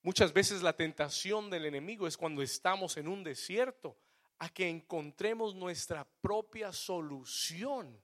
[0.00, 3.98] Muchas veces la tentación del enemigo es cuando estamos en un desierto
[4.38, 8.02] a que encontremos nuestra propia solución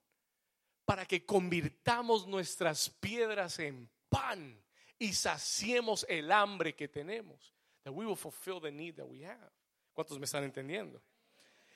[0.84, 4.62] para que convirtamos nuestras piedras en pan
[4.98, 7.54] y saciemos el hambre que tenemos.
[7.84, 9.50] That we will fulfill the need that we have.
[9.94, 11.02] ¿Cuántos me están entendiendo?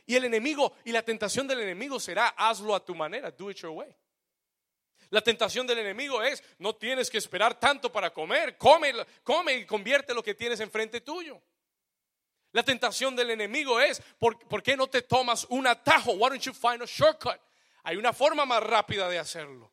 [0.07, 3.57] Y el enemigo y la tentación del enemigo será hazlo a tu manera, do it
[3.59, 3.95] your way.
[5.11, 9.67] La tentación del enemigo es no tienes que esperar tanto para comer, come, come y
[9.67, 11.41] convierte lo que tienes enfrente tuyo.
[12.53, 16.12] La tentación del enemigo es ¿por, ¿por qué no te tomas un atajo?
[16.12, 17.38] Why don't you find a shortcut?
[17.85, 19.71] Hay una forma más rápida de hacerlo.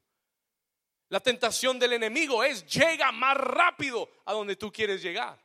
[1.09, 5.41] La tentación del enemigo es llega más rápido a donde tú quieres llegar.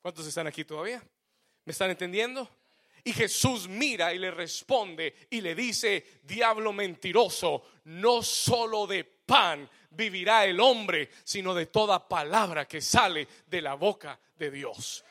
[0.00, 1.02] ¿Cuántos están aquí todavía?
[1.64, 2.48] ¿Me están entendiendo?
[3.04, 9.68] Y Jesús mira y le responde y le dice, diablo mentiroso, no solo de pan
[9.90, 15.04] vivirá el hombre, sino de toda palabra que sale de la boca de Dios.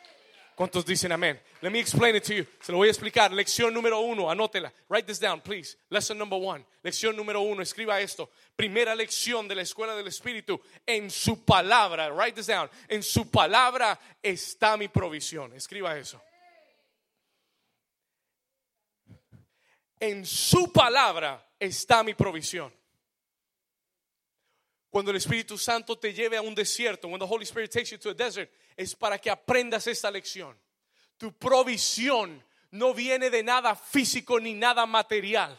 [0.56, 1.41] ¿Cuántos dicen amén?
[1.62, 2.45] Let me explain it to you.
[2.62, 3.32] Se lo voy a explicar.
[3.32, 4.71] Lección número uno, anótela.
[4.89, 5.75] Write this down, please.
[5.89, 6.63] Lesson number one.
[6.84, 8.30] Lección número uno, escriba esto.
[8.56, 10.62] Primera lección de la escuela del Espíritu.
[10.86, 12.69] En su palabra, write this down.
[12.88, 15.54] En su palabra está mi provisión.
[15.54, 16.21] Escriba eso.
[20.01, 22.73] En su palabra está mi provisión.
[24.89, 27.99] Cuando el Espíritu Santo te lleve a un desierto, when the Holy Spirit takes you
[27.99, 30.57] to a desert, es para que aprendas esta lección.
[31.17, 35.55] Tu provisión no viene de nada físico ni nada material.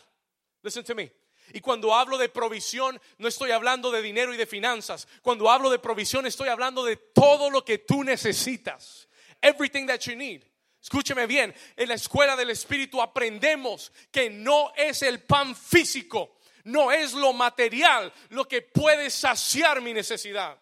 [0.60, 1.12] Listen to me.
[1.54, 5.06] Y cuando hablo de provisión, no estoy hablando de dinero y de finanzas.
[5.22, 9.08] Cuando hablo de provisión, estoy hablando de todo lo que tú necesitas.
[9.40, 10.42] Everything that you need.
[10.82, 16.92] Escúcheme bien, en la escuela del Espíritu aprendemos que no es el pan físico no
[16.92, 20.58] es lo material lo que puede saciar mi necesidad.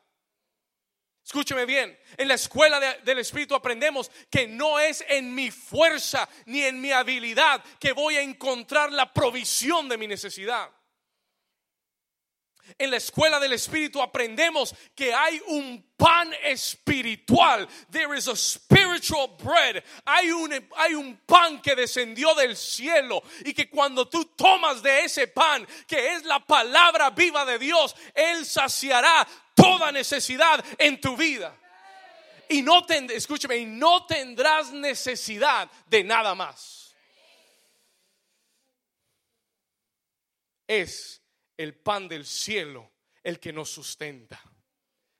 [1.25, 6.63] Escúcheme bien, en la escuela del Espíritu aprendemos que no es en mi fuerza ni
[6.63, 10.71] en mi habilidad que voy a encontrar la provisión de mi necesidad.
[12.79, 17.69] En la escuela del Espíritu aprendemos que hay un pan espiritual.
[17.91, 19.83] There is a spiritual bread.
[20.07, 25.05] Hay un, hay un pan que descendió del cielo y que cuando tú tomas de
[25.05, 31.17] ese pan, que es la palabra viva de Dios, Él saciará toda necesidad en tu
[31.17, 31.57] vida.
[32.49, 36.97] Y no, escúcheme, y no tendrás necesidad de nada más.
[40.67, 41.20] Es
[41.61, 42.91] el pan del cielo
[43.23, 44.41] el que nos sustenta.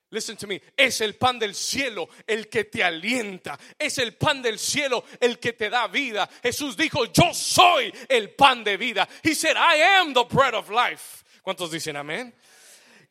[0.09, 0.59] Listen to me.
[0.75, 3.57] Es el pan del cielo el que te alienta.
[3.77, 6.27] Es el pan del cielo el que te da vida.
[6.41, 9.07] Jesús dijo, yo soy el pan de vida.
[9.23, 11.23] He said, I am the bread of life.
[11.43, 12.33] ¿Cuántos dicen amén?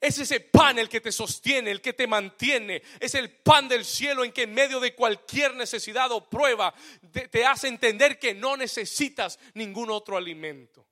[0.00, 2.82] Es ese pan el que te sostiene, el que te mantiene.
[2.98, 6.74] Es el pan del cielo en que en medio de cualquier necesidad o prueba
[7.12, 10.89] te, te hace entender que no necesitas ningún otro alimento.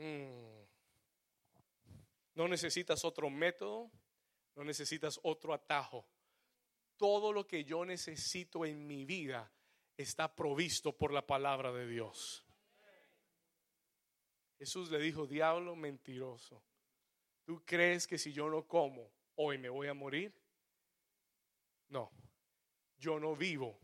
[0.00, 0.64] Mm.
[2.34, 3.90] No necesitas otro método,
[4.56, 6.08] no necesitas otro atajo.
[6.96, 9.52] Todo lo que yo necesito en mi vida
[9.96, 12.46] está provisto por la palabra de Dios.
[14.58, 16.62] Jesús le dijo, diablo mentiroso,
[17.44, 20.34] ¿tú crees que si yo no como, hoy me voy a morir?
[21.88, 22.10] No,
[22.96, 23.78] yo no vivo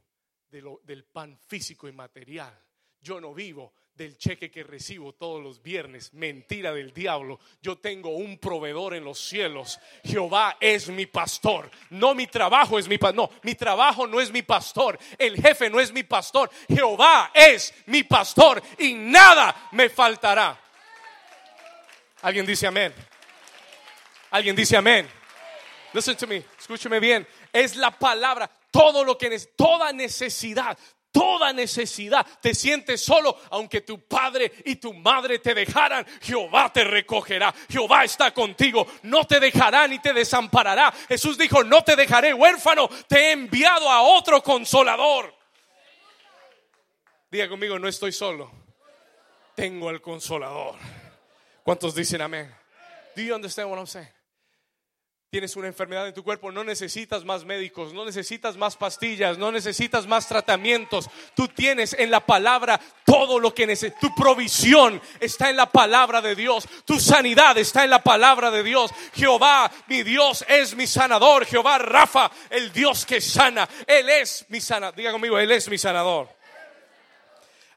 [0.48, 2.65] del pan físico y material.
[3.06, 6.12] Yo no vivo del cheque que recibo todos los viernes.
[6.12, 7.38] Mentira del diablo.
[7.62, 9.78] Yo tengo un proveedor en los cielos.
[10.02, 11.70] Jehová es mi pastor.
[11.90, 13.14] No mi trabajo es mi pastor.
[13.14, 14.98] No, mi trabajo no es mi pastor.
[15.16, 16.50] El jefe no es mi pastor.
[16.66, 20.60] Jehová es mi pastor y nada me faltará.
[22.22, 22.92] Alguien dice amén.
[24.32, 25.08] Alguien dice amén.
[25.92, 26.42] Listen to me.
[26.58, 27.24] Escúcheme bien.
[27.52, 28.50] Es la palabra.
[28.72, 30.76] Todo lo que es, toda necesidad,
[31.16, 36.84] toda necesidad, te sientes solo, aunque tu padre y tu madre te dejaran, Jehová te
[36.84, 40.92] recogerá, Jehová está contigo, no te dejará ni te desamparará.
[41.08, 45.34] Jesús dijo, no te dejaré huérfano, te he enviado a otro consolador.
[47.30, 48.50] Diga conmigo, no estoy solo,
[49.54, 50.76] tengo el consolador.
[51.62, 52.54] ¿Cuántos dicen amén?
[53.16, 54.15] Do you understand what I'm saying?
[55.30, 59.50] Tienes una enfermedad en tu cuerpo, no necesitas más médicos, no necesitas más pastillas, no
[59.50, 61.10] necesitas más tratamientos.
[61.34, 64.00] Tú tienes en la palabra todo lo que necesitas.
[64.00, 66.68] Tu provisión está en la palabra de Dios.
[66.84, 68.90] Tu sanidad está en la palabra de Dios.
[69.14, 71.44] Jehová, mi Dios, es mi sanador.
[71.44, 73.68] Jehová, Rafa, el Dios que sana.
[73.86, 74.96] Él es mi sanador.
[74.96, 76.28] Diga conmigo, Él es mi sanador.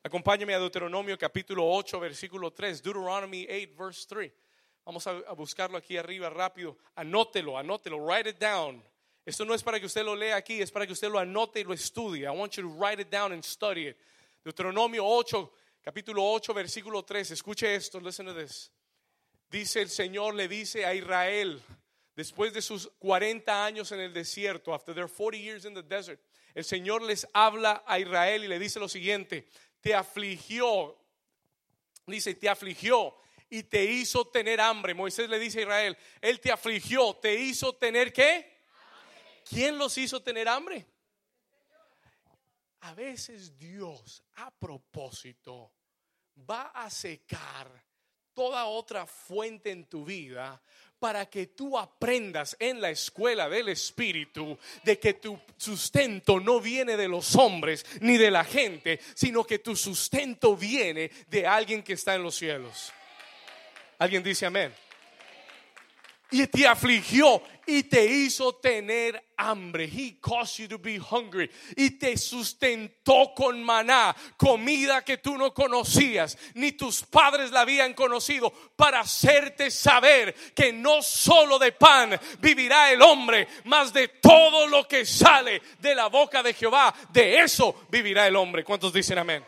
[0.04, 2.82] Acompáñame a Deuteronomio capítulo 8, versículo 3.
[2.82, 4.32] Deuteronomy 8, verse 3.
[4.90, 6.76] Vamos a, buscarlo aquí arriba rápido.
[6.96, 8.84] Anótelo, anótelo, write it down.
[9.24, 11.60] Esto no es para que usted lo lea aquí, es para que usted lo anote
[11.60, 12.24] y lo estudie.
[12.24, 13.98] I want you to write it down and study it.
[14.44, 17.30] Deuteronomio 8, capítulo 8, versículo 3.
[17.30, 18.72] Escuche esto, listen to this.
[19.52, 21.62] Dice el Señor, le dice a Israel,
[22.16, 26.20] después de sus 40 años en el desierto, after their 40 years in the desert,
[26.56, 29.48] el Señor les habla a Israel y le dice lo siguiente,
[29.82, 30.98] te afligió,
[32.08, 33.16] dice, te afligió
[33.50, 34.94] y te hizo tener hambre.
[34.94, 38.60] Moisés le dice a Israel, Él te afligió, te hizo tener qué?
[39.50, 40.86] ¿Quién los hizo tener hambre?
[42.82, 45.74] A veces Dios a propósito
[46.50, 47.70] va a secar
[48.34, 50.62] toda otra fuente en tu vida
[51.00, 56.96] para que tú aprendas en la escuela del Espíritu de que tu sustento no viene
[56.96, 61.94] de los hombres ni de la gente, sino que tu sustento viene de alguien que
[61.94, 62.94] está en los cielos.
[64.00, 64.74] ¿Alguien dice amén?
[66.32, 69.86] y te afligió y te hizo tener hambre.
[69.86, 71.50] He caused you to be hungry.
[71.76, 77.94] Y te sustentó con maná, comida que tú no conocías, ni tus padres la habían
[77.94, 84.68] conocido, para hacerte saber que no solo de pan vivirá el hombre, mas de todo
[84.68, 88.64] lo que sale de la boca de Jehová, de eso vivirá el hombre.
[88.64, 89.44] ¿Cuántos dicen amén?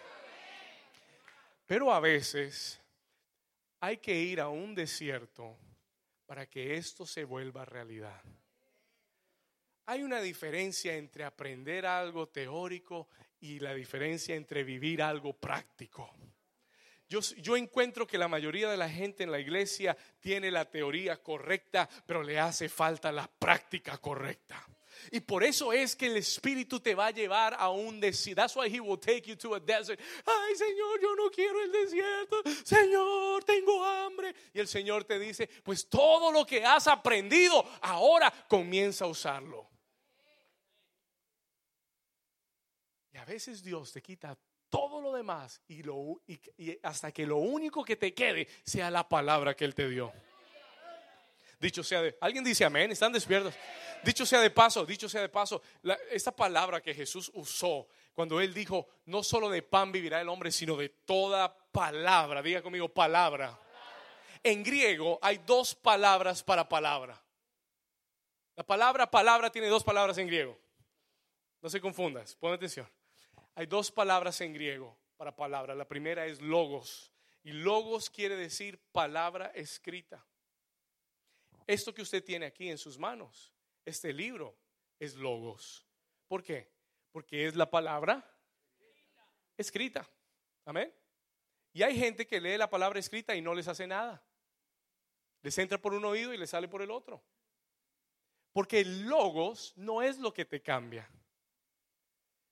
[1.67, 2.80] Pero a veces
[3.81, 5.57] hay que ir a un desierto
[6.25, 8.21] para que esto se vuelva realidad.
[9.87, 13.09] Hay una diferencia entre aprender algo teórico
[13.39, 16.13] y la diferencia entre vivir algo práctico.
[17.09, 21.89] Yo, encuentro que la mayoría de la gente en la iglesia tiene la teoría correcta,
[22.05, 24.65] pero le hace falta la práctica correcta.
[25.09, 28.41] Y por eso es que el Espíritu te va a llevar a un desierto.
[28.41, 29.99] That's why he will take you to a desert.
[30.25, 32.41] Ay, Señor, yo no quiero el desierto.
[32.63, 34.35] Señor, tengo hambre.
[34.53, 39.69] Y el Señor te dice, pues todo lo que has aprendido, ahora comienza a usarlo.
[43.13, 44.37] Y a veces Dios te quita
[44.69, 49.07] todo lo demás y, lo, y hasta que lo único que te quede sea la
[49.07, 50.13] palabra que Él te dio.
[51.61, 53.53] Dicho sea de, alguien dice amén, están despiertos.
[54.03, 55.61] Dicho sea de paso, dicho sea de paso,
[56.09, 60.51] esta palabra que Jesús usó cuando él dijo, no solo de pan vivirá el hombre,
[60.51, 62.41] sino de toda palabra.
[62.41, 63.59] Diga conmigo, palabra.
[64.41, 67.21] En griego hay dos palabras para palabra.
[68.55, 70.57] La palabra palabra tiene dos palabras en griego.
[71.61, 72.89] No se confundas, pon atención.
[73.53, 75.75] Hay dos palabras en griego para palabra.
[75.75, 77.11] La primera es logos.
[77.43, 80.25] Y logos quiere decir palabra escrita.
[81.67, 83.53] Esto que usted tiene aquí en sus manos,
[83.85, 84.57] este libro,
[84.99, 85.85] es logos.
[86.27, 86.71] ¿Por qué?
[87.11, 88.23] Porque es la palabra
[89.57, 90.07] escrita.
[90.65, 90.93] Amén.
[91.73, 94.23] Y hay gente que lee la palabra escrita y no les hace nada.
[95.41, 97.23] Les entra por un oído y les sale por el otro.
[98.51, 101.09] Porque el logos no es lo que te cambia.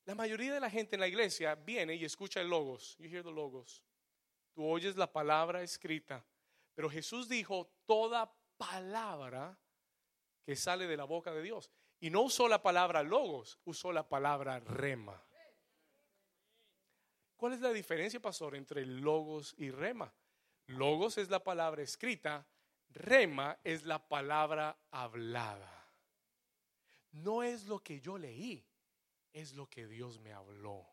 [0.06, 2.98] La mayoría de la gente en la iglesia viene y escucha el logos.
[2.98, 3.84] You hear the logos.
[4.54, 6.26] Tú oyes la palabra escrita.
[6.74, 9.58] Pero Jesús dijo, toda palabra
[10.44, 11.72] que sale de la boca de Dios.
[12.02, 15.24] Y no usó la palabra logos, usó la palabra rema.
[17.36, 20.14] ¿Cuál es la diferencia, pastor, entre logos y rema?
[20.68, 22.46] Logos es la palabra escrita,
[22.90, 25.88] rema es la palabra hablada.
[27.12, 28.66] No es lo que yo leí,
[29.32, 30.86] es lo que Dios me habló.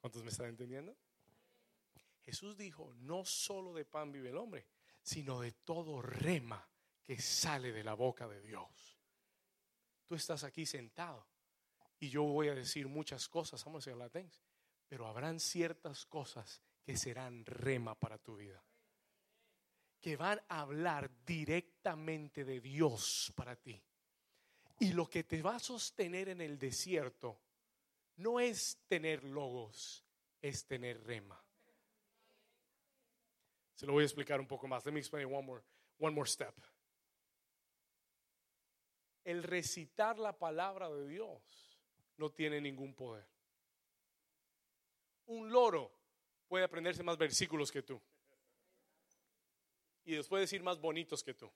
[0.00, 0.94] ¿Cuántos me están entendiendo?
[2.28, 4.66] Jesús dijo, no solo de pan vive el hombre,
[5.00, 6.68] sino de todo rema
[7.02, 9.00] que sale de la boca de Dios.
[10.04, 11.26] Tú estás aquí sentado
[11.98, 14.10] y yo voy a decir muchas cosas, vamos a decir la
[14.86, 18.62] pero habrán ciertas cosas que serán rema para tu vida.
[19.98, 23.82] Que van a hablar directamente de Dios para ti.
[24.80, 27.40] Y lo que te va a sostener en el desierto
[28.16, 30.04] no es tener logos,
[30.42, 31.42] es tener rema.
[33.78, 34.84] Se lo voy a explicar un poco más.
[34.84, 35.62] Let me explain one more,
[36.00, 36.52] one more step.
[39.22, 41.78] El recitar la palabra de Dios
[42.16, 43.24] no tiene ningún poder.
[45.26, 45.92] Un loro
[46.48, 48.02] puede aprenderse más versículos que tú.
[50.04, 51.48] Y después decir más bonitos que tú.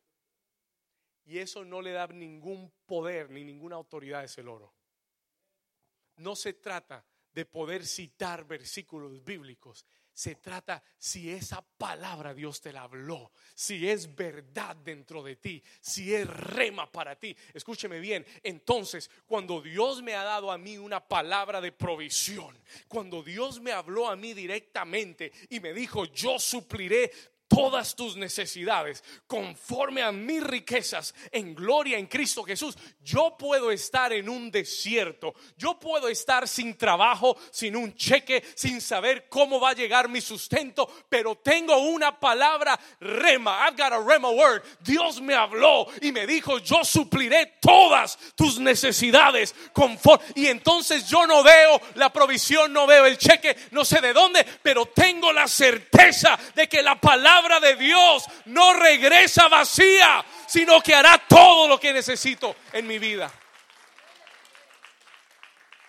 [1.24, 4.72] Y eso no le da ningún poder ni ninguna autoridad a ese loro.
[6.18, 9.84] No se trata de poder citar versículos bíblicos.
[10.14, 15.62] Se trata si esa palabra Dios te la habló, si es verdad dentro de ti,
[15.80, 17.34] si es rema para ti.
[17.54, 22.58] Escúcheme bien, entonces cuando Dios me ha dado a mí una palabra de provisión,
[22.88, 27.10] cuando Dios me habló a mí directamente y me dijo, yo supliré
[27.54, 32.76] todas tus necesidades conforme a mis riquezas en gloria en Cristo Jesús.
[33.02, 38.80] Yo puedo estar en un desierto, yo puedo estar sin trabajo, sin un cheque, sin
[38.80, 43.66] saber cómo va a llegar mi sustento, pero tengo una palabra rema.
[43.66, 44.62] I've got a rema word.
[44.80, 50.24] Dios me habló y me dijo, yo supliré todas tus necesidades conforme.
[50.36, 54.44] Y entonces yo no veo la provisión, no veo el cheque, no sé de dónde,
[54.62, 60.94] pero tengo la certeza de que la palabra de Dios no regresa vacía, sino que
[60.94, 63.32] hará todo lo que necesito en mi vida.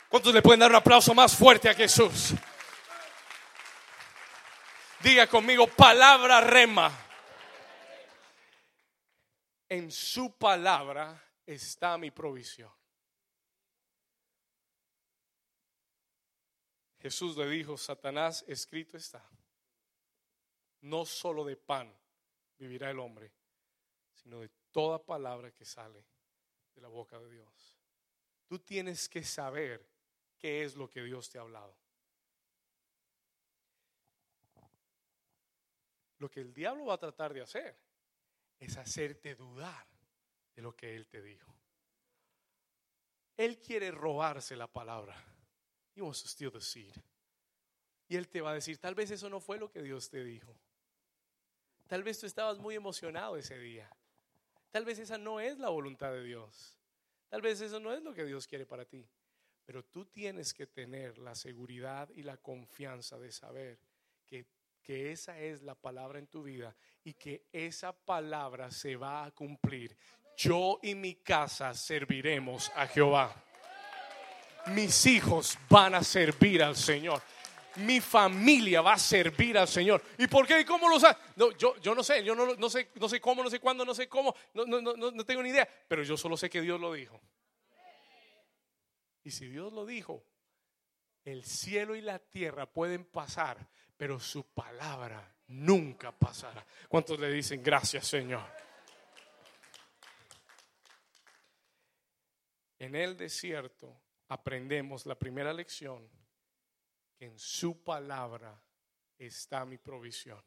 [0.09, 2.33] ¿Cuántos le pueden dar un aplauso más fuerte a Jesús?
[4.99, 6.91] Diga conmigo, palabra rema.
[9.69, 12.71] En su palabra está mi provisión.
[16.99, 19.21] Jesús le dijo, Satanás, escrito está
[20.83, 21.93] no solo de pan
[22.57, 23.31] vivirá el hombre,
[24.13, 26.05] sino de toda palabra que sale
[26.73, 27.77] de la boca de Dios.
[28.45, 29.87] Tú tienes que saber
[30.37, 31.77] qué es lo que Dios te ha hablado.
[36.19, 37.77] Lo que el diablo va a tratar de hacer
[38.59, 39.85] es hacerte dudar
[40.55, 41.53] de lo que él te dijo.
[43.35, 45.15] Él quiere robarse la palabra.
[45.95, 46.93] He wants steal the seed.
[48.07, 50.23] Y él te va a decir, tal vez eso no fue lo que Dios te
[50.23, 50.55] dijo.
[51.87, 53.89] Tal vez tú estabas muy emocionado ese día.
[54.71, 56.77] Tal vez esa no es la voluntad de Dios.
[57.29, 59.07] Tal vez eso no es lo que Dios quiere para ti.
[59.65, 63.79] Pero tú tienes que tener la seguridad y la confianza de saber
[64.25, 64.45] que,
[64.81, 69.31] que esa es la palabra en tu vida y que esa palabra se va a
[69.31, 69.95] cumplir.
[70.35, 73.33] Yo y mi casa serviremos a Jehová.
[74.67, 77.21] Mis hijos van a servir al Señor
[77.77, 80.03] mi familia va a servir al Señor.
[80.17, 80.59] ¿Y por qué?
[80.59, 81.17] ¿Y cómo lo sabe?
[81.57, 83.93] Yo, yo no sé, yo no, no, sé, no sé cómo, no sé cuándo, no
[83.93, 86.79] sé cómo, no, no, no, no tengo ni idea, pero yo solo sé que Dios
[86.79, 87.19] lo dijo.
[89.23, 90.25] Y si Dios lo dijo,
[91.23, 96.65] el cielo y la tierra pueden pasar, pero su palabra nunca pasará.
[96.89, 98.45] ¿Cuántos le dicen gracias, Señor?
[102.79, 106.09] En el desierto aprendemos la primera lección
[107.23, 108.61] en su palabra
[109.17, 110.43] está mi provisión.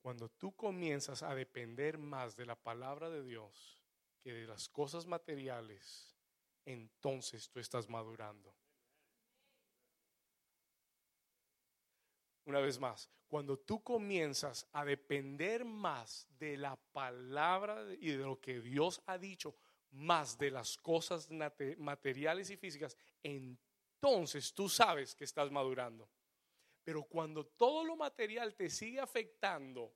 [0.00, 3.84] Cuando tú comienzas a depender más de la palabra de Dios
[4.22, 6.16] que de las cosas materiales,
[6.64, 8.54] entonces tú estás madurando.
[12.46, 18.40] Una vez más, cuando tú comienzas a depender más de la palabra y de lo
[18.40, 19.54] que Dios ha dicho,
[19.90, 21.28] más de las cosas
[21.76, 23.67] materiales y físicas, entonces
[24.00, 26.08] entonces tú sabes que estás madurando.
[26.84, 29.92] Pero cuando todo lo material te sigue afectando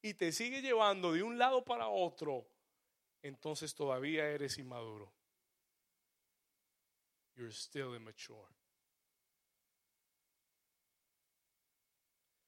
[0.00, 2.48] y te sigue llevando de un lado para otro,
[3.22, 5.12] entonces todavía eres inmaduro.
[7.34, 8.48] You're still immature.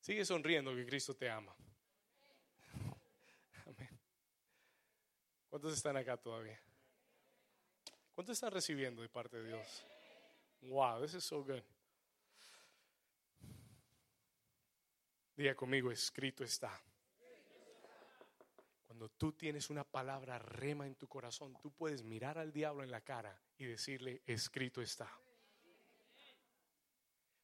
[0.00, 1.54] Sigue sonriendo que Cristo te ama.
[3.66, 4.00] Amén.
[5.50, 6.58] ¿Cuántos están acá todavía?
[8.14, 9.84] ¿Cuántos están recibiendo de parte de Dios?
[10.62, 11.62] Wow, this is so good.
[15.36, 16.70] Diga conmigo, escrito está.
[18.86, 22.90] Cuando tú tienes una palabra rema en tu corazón, tú puedes mirar al diablo en
[22.90, 25.08] la cara y decirle, escrito está.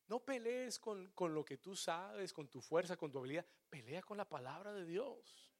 [0.08, 3.46] No pelees con, con, lo que tú sabes, con tu fuerza, con tu habilidad.
[3.70, 5.52] Pelea con la palabra de Dios.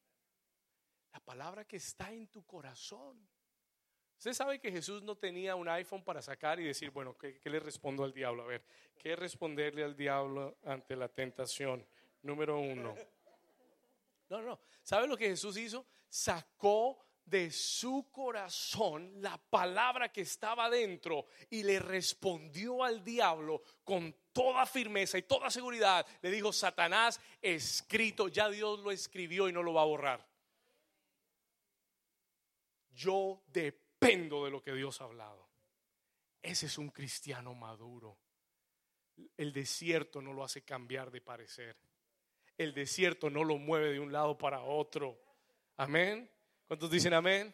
[1.13, 3.25] La palabra que está en tu corazón.
[4.25, 7.59] Usted sabe que Jesús no tenía un iPhone para sacar y decir, bueno, ¿qué, le
[7.59, 8.41] respondo al diablo?
[8.41, 8.63] A ver,
[8.97, 11.85] ¿qué responderle al diablo ante la tentación?
[12.23, 12.95] Número uno.
[14.29, 14.59] No, no.
[14.81, 15.85] ¿Sabe lo que Jesús hizo?
[16.09, 24.11] Sacó de su corazón la palabra que estaba dentro y le respondió al diablo con
[24.33, 26.03] toda firmeza y toda seguridad.
[26.23, 30.27] Le dijo, Satanás, escrito, ya Dios lo escribió y no lo va a borrar.
[32.91, 35.49] Yo de dependo de lo que Dios ha hablado.
[36.41, 38.17] Ese es un cristiano maduro.
[39.37, 41.75] El desierto no lo hace cambiar de parecer.
[42.57, 45.19] El desierto no lo mueve de un lado para otro.
[45.77, 46.29] Amén.
[46.67, 47.53] ¿Cuántos dicen amén?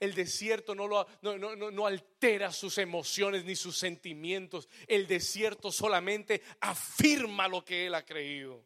[0.00, 4.68] El desierto no, lo, no, altera sus emociones ni sus sentimientos.
[4.86, 8.64] El desierto solamente afirma lo que él ha creído.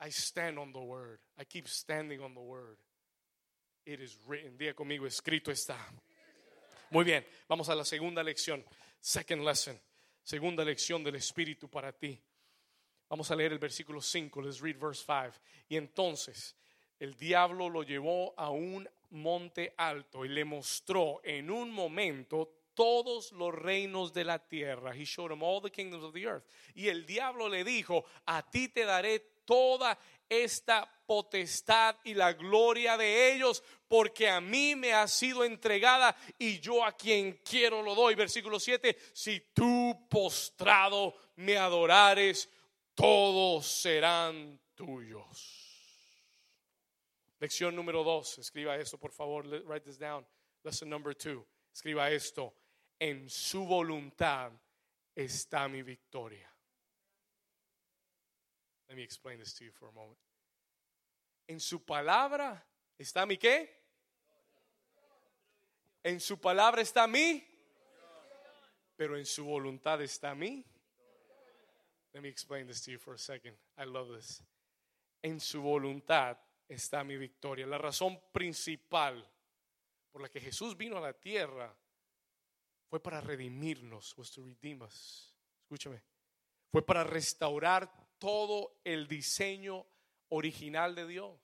[0.00, 1.20] I stand on the word.
[1.38, 2.78] I keep standing on the word.
[3.88, 4.58] It is written.
[4.58, 5.78] Diga conmigo, escrito está.
[6.90, 8.62] Muy bien, vamos a la segunda lección.
[9.00, 9.80] Second lesson.
[10.22, 12.20] Segunda lección del Espíritu para ti.
[13.08, 14.42] Vamos a leer el versículo 5.
[14.42, 15.40] Let's read verse 5.
[15.70, 16.54] Y entonces
[17.00, 23.32] el diablo lo llevó a un monte alto y le mostró en un momento todos
[23.32, 24.94] los reinos de la tierra.
[24.94, 26.44] He showed him all the kingdoms of the earth.
[26.74, 32.96] Y el diablo le dijo, a ti te daré toda esta potestad y la gloria
[32.96, 37.94] de ellos, porque a mí me ha sido entregada y yo a quien quiero lo
[37.94, 38.14] doy.
[38.14, 42.48] Versículo 7, si tú postrado me adorares,
[42.94, 45.64] todos serán tuyos.
[47.40, 50.26] Lección número 2, escriba esto por favor, write this down.
[50.64, 52.52] Lesson number 2, escriba esto,
[52.98, 54.52] en su voluntad
[55.14, 56.47] está mi victoria.
[58.88, 60.18] Let me explain this to you for a moment.
[61.46, 62.66] En su palabra
[62.98, 63.68] está mi qué?
[66.02, 67.44] En su palabra está mi,
[68.96, 70.64] pero en su voluntad está mi.
[72.12, 73.56] Let me explain this to you for a second.
[73.76, 74.42] I love this.
[75.22, 77.66] En su voluntad está mi victoria.
[77.66, 79.24] La razón principal
[80.10, 81.76] por la que Jesús vino a la tierra
[82.88, 85.34] fue para redimirnos, was to redeem us.
[85.62, 86.02] Escúchame.
[86.70, 89.86] Fue para restaurar todo el diseño
[90.28, 91.38] original de Dios.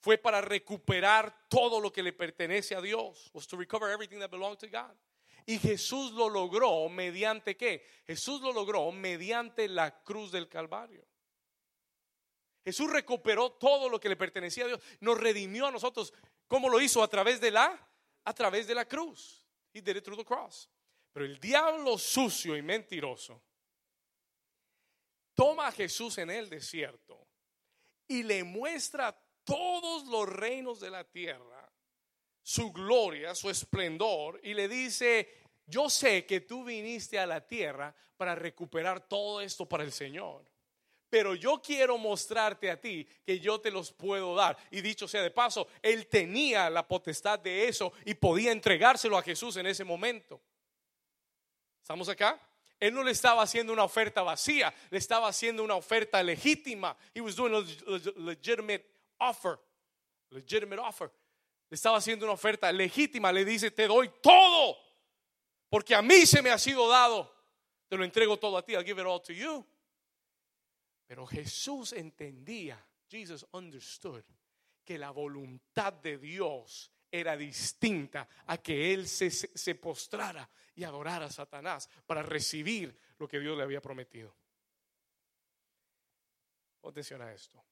[0.00, 3.30] Fue para recuperar todo lo que le pertenece a Dios.
[3.32, 4.96] Was to recover everything that belonged to God.
[5.46, 7.84] Y Jesús lo logró mediante qué?
[8.06, 11.04] Jesús lo logró mediante la cruz del Calvario.
[12.64, 16.12] Jesús recuperó todo lo que le pertenecía a Dios, nos redimió a nosotros.
[16.46, 17.02] ¿Cómo lo hizo?
[17.02, 17.88] A través de la
[18.24, 19.44] a través de la cruz.
[19.74, 20.68] He did it through the cross.
[21.12, 23.42] Pero el diablo sucio y mentiroso
[25.34, 27.26] toma a Jesús en el desierto
[28.08, 31.70] y le muestra todos los reinos de la tierra,
[32.42, 35.28] su gloria, su esplendor, y le dice,
[35.66, 40.44] yo sé que tú viniste a la tierra para recuperar todo esto para el Señor.
[41.08, 44.56] Pero yo quiero mostrarte a ti que yo te los puedo dar.
[44.70, 49.22] Y dicho sea de paso, él tenía la potestad de eso y podía entregárselo a
[49.22, 50.40] Jesús en ese momento.
[51.82, 52.40] ¿Estamos acá?
[52.82, 56.96] Él no le estaba haciendo una oferta vacía, le estaba haciendo una oferta legítima.
[57.14, 57.60] He was doing a
[58.16, 58.84] legitimate
[59.20, 59.56] offer.
[60.30, 61.08] Legitimate offer.
[61.70, 63.30] Le estaba haciendo una oferta legítima.
[63.30, 64.76] Le dice, te doy todo.
[65.70, 67.32] Porque a mí se me ha sido dado.
[67.88, 68.72] Te lo entrego todo a ti.
[68.72, 69.64] I'll give it all to you.
[71.06, 74.24] Pero Jesús entendía, Jesus understood,
[74.84, 81.30] que la voluntad de Dios era distinta a que él se, postrara y adorara a
[81.30, 84.34] Satanás para recibir lo que Dios le había prometido.
[86.82, 87.62] Atención a esto.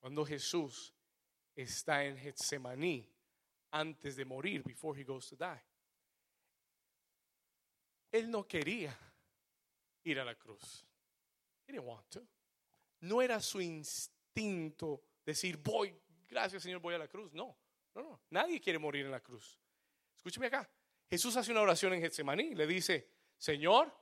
[0.00, 0.92] Cuando Jesús
[1.54, 3.08] está en Getsemaní
[3.70, 5.62] antes de morir, before he goes to die,
[8.12, 8.96] él no quería
[10.04, 10.84] ir a la cruz.
[11.66, 12.26] He didn't want to.
[13.00, 15.94] No era su instinto decir, voy,
[16.28, 17.32] gracias Señor, voy a la cruz.
[17.32, 17.56] No,
[17.96, 18.20] no, no.
[18.30, 19.58] Nadie quiere morir en la cruz.
[20.14, 20.68] Escúcheme acá.
[21.08, 22.54] Jesús hace una oración en Getsemaní.
[22.54, 23.92] Le dice, Señor,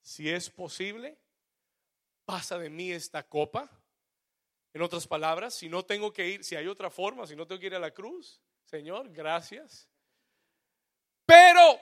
[0.00, 1.18] si es posible,
[2.24, 3.70] pasa de mí esta copa.
[4.72, 7.60] En otras palabras, si no tengo que ir, si hay otra forma, si no tengo
[7.60, 9.88] que ir a la cruz, Señor, gracias.
[11.24, 11.80] Pero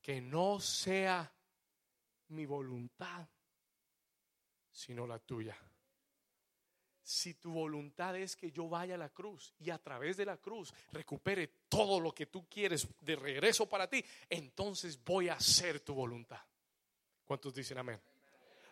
[0.00, 1.30] que no sea
[2.28, 3.28] mi voluntad,
[4.70, 5.56] sino la tuya.
[7.10, 10.36] Si tu voluntad es que yo vaya a la cruz y a través de la
[10.36, 15.80] cruz recupere todo lo que tú quieres de regreso para ti, entonces voy a hacer
[15.80, 16.38] tu voluntad.
[17.24, 18.00] ¿Cuántos dicen amén?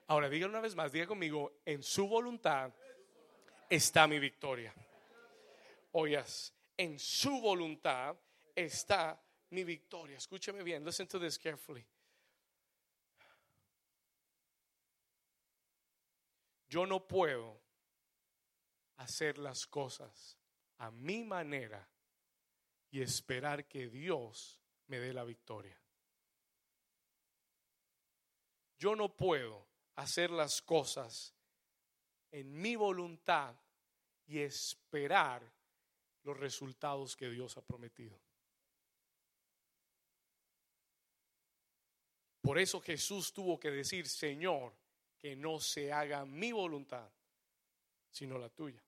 [0.06, 2.72] Ahora diga una vez más, diga conmigo, en su voluntad
[3.68, 4.72] está mi victoria.
[5.90, 8.16] Oyas, en su voluntad
[8.54, 9.20] está
[9.50, 10.16] mi victoria.
[10.16, 11.84] Escúchame bien, listen to this carefully.
[16.68, 17.66] Yo no puedo
[18.98, 20.36] hacer las cosas
[20.78, 21.88] a mi manera
[22.90, 25.78] y esperar que Dios me dé la victoria.
[28.78, 31.34] Yo no puedo hacer las cosas
[32.30, 33.56] en mi voluntad
[34.26, 35.42] y esperar
[36.22, 38.20] los resultados que Dios ha prometido.
[42.40, 44.74] Por eso Jesús tuvo que decir, Señor,
[45.18, 47.10] que no se haga mi voluntad,
[48.10, 48.82] sino la tuya.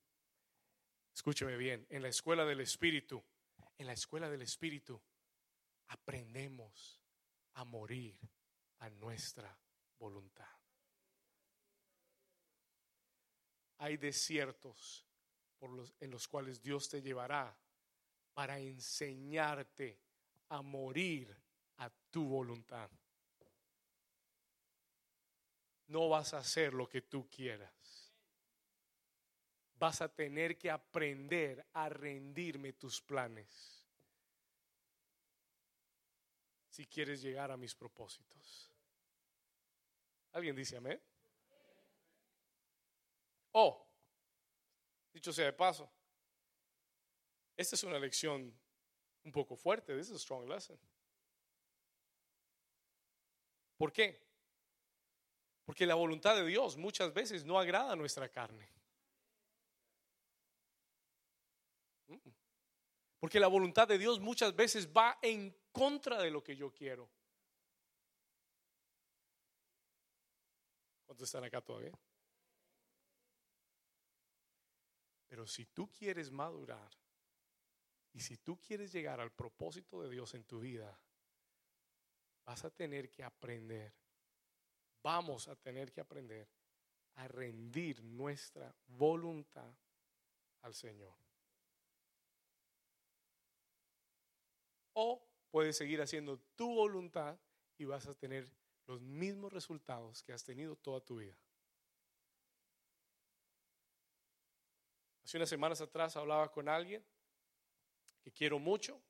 [1.15, 3.23] Escúcheme bien, en la escuela del Espíritu,
[3.79, 5.01] en la escuela del Espíritu,
[5.89, 7.01] aprendemos
[7.55, 8.19] a morir
[8.79, 9.59] a nuestra
[9.99, 10.47] voluntad.
[13.79, 15.07] Hay desiertos
[15.59, 17.57] por los, en los cuales Dios te llevará
[18.35, 20.01] para enseñarte
[20.49, 21.37] a morir
[21.79, 22.91] a tu voluntad.
[25.89, 27.80] No vas a hacer lo que tú quieras.
[29.81, 33.83] Vas a tener que aprender a rendirme tus planes
[36.69, 38.71] si quieres llegar a mis propósitos.
[40.33, 41.01] ¿Alguien dice amén?
[43.53, 43.87] Oh,
[45.15, 45.91] dicho sea de paso,
[47.57, 48.55] esta es una lección
[49.25, 49.97] un poco fuerte.
[49.97, 50.79] This is a strong lesson.
[53.79, 54.21] ¿Por qué?
[55.65, 58.80] Porque la voluntad de Dios muchas veces no agrada a nuestra carne.
[63.21, 67.09] Porque la voluntad de Dios muchas veces va en contra de lo que yo quiero.
[71.05, 71.93] ¿Cuántos están acá todavía?
[75.29, 76.91] Pero si tú quieres madurar
[78.13, 80.99] y si tú quieres llegar al propósito de Dios en tu vida,
[82.47, 83.93] vas a tener que aprender,
[85.03, 86.49] vamos a tener que aprender
[87.17, 89.73] a rendir nuestra voluntad
[90.63, 91.30] al Señor.
[95.03, 97.41] O puedes seguir haciendo tu voluntad
[97.79, 98.53] y vas a tener
[98.87, 101.35] los mismos resultados que has tenido toda tu vida.
[105.25, 107.03] Hace unas semanas atrás hablaba con alguien
[108.23, 109.01] que quiero mucho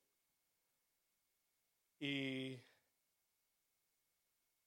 [1.99, 2.55] y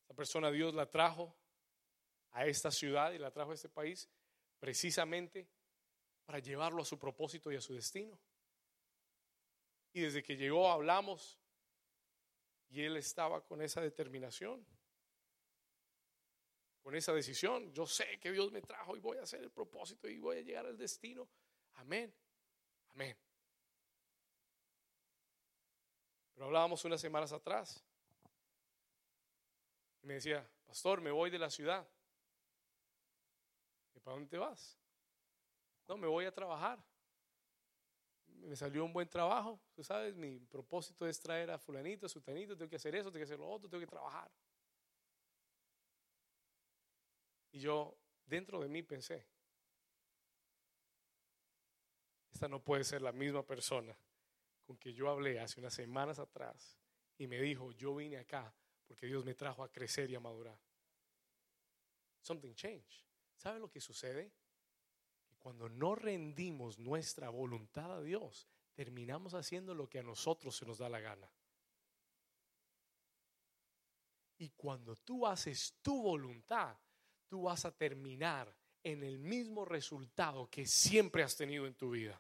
[0.04, 1.34] esa persona Dios la trajo
[2.32, 4.10] a esta ciudad y la trajo a este país
[4.60, 5.48] precisamente
[6.26, 8.20] para llevarlo a su propósito y a su destino.
[9.94, 11.40] Y desde que llegó hablamos
[12.70, 14.66] y él estaba con esa determinación,
[16.82, 17.72] con esa decisión.
[17.72, 20.42] Yo sé que Dios me trajo y voy a hacer el propósito y voy a
[20.42, 21.30] llegar al destino.
[21.76, 22.12] Amén.
[22.90, 23.16] Amén.
[26.34, 27.84] Pero hablábamos unas semanas atrás.
[30.02, 31.88] Y me decía, pastor, me voy de la ciudad.
[33.94, 34.78] ¿Y para dónde te vas?
[35.88, 36.84] No, me voy a trabajar.
[38.44, 39.60] Me salió un buen trabajo.
[39.74, 43.20] Tú sabes, mi propósito es traer a fulanito, a sutanito, tengo que hacer eso, tengo
[43.20, 44.30] que hacer lo otro, tengo que trabajar.
[47.52, 49.26] Y yo, dentro de mí, pensé,
[52.32, 53.96] esta no puede ser la misma persona
[54.66, 56.78] con que yo hablé hace unas semanas atrás
[57.18, 58.54] y me dijo, yo vine acá
[58.88, 60.60] porque Dios me trajo a crecer y a madurar.
[62.22, 63.04] Something changed.
[63.36, 64.32] ¿Sabe lo que sucede?
[65.44, 70.80] Cuando no rendimos nuestra voluntad a Dios, terminamos haciendo lo que a nosotros se nos
[70.80, 71.30] da la gana.
[74.40, 76.76] Y cuando tú haces tu voluntad,
[77.28, 82.20] tú vas a terminar en el mismo resultado que siempre has tenido en tu vida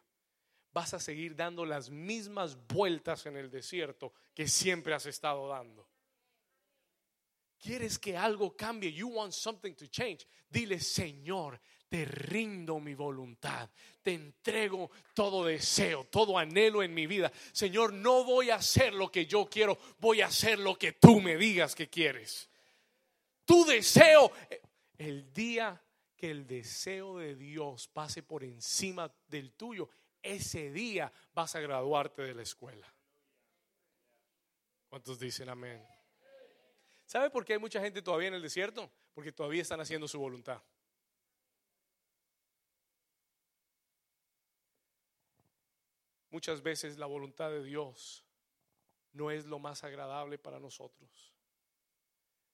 [0.73, 5.87] vas a seguir dando las mismas vueltas en el desierto que siempre has estado dando.
[7.59, 8.91] ¿Quieres que algo cambie?
[8.91, 10.27] You want something to change.
[10.49, 11.61] Dile, Señor,
[11.93, 13.69] te rindo mi voluntad,
[14.01, 17.31] te entrego todo deseo, todo anhelo en mi vida.
[17.51, 21.21] Señor, no voy a hacer lo que yo quiero, voy a hacer lo que tú
[21.21, 22.49] me digas que quieres.
[23.45, 24.31] Tu deseo,
[24.97, 25.79] el día
[26.15, 29.87] que el deseo de Dios pase por encima del tuyo,
[30.23, 32.91] ese día vas a graduarte de la escuela.
[34.89, 35.85] ¿Cuántos dicen amén?
[37.05, 38.91] ¿Sabe por qué hay mucha gente todavía en el desierto?
[39.13, 40.59] Porque todavía están haciendo su voluntad.
[46.33, 48.25] Muchas veces la voluntad de Dios
[49.13, 51.33] no es lo más agradable para nosotros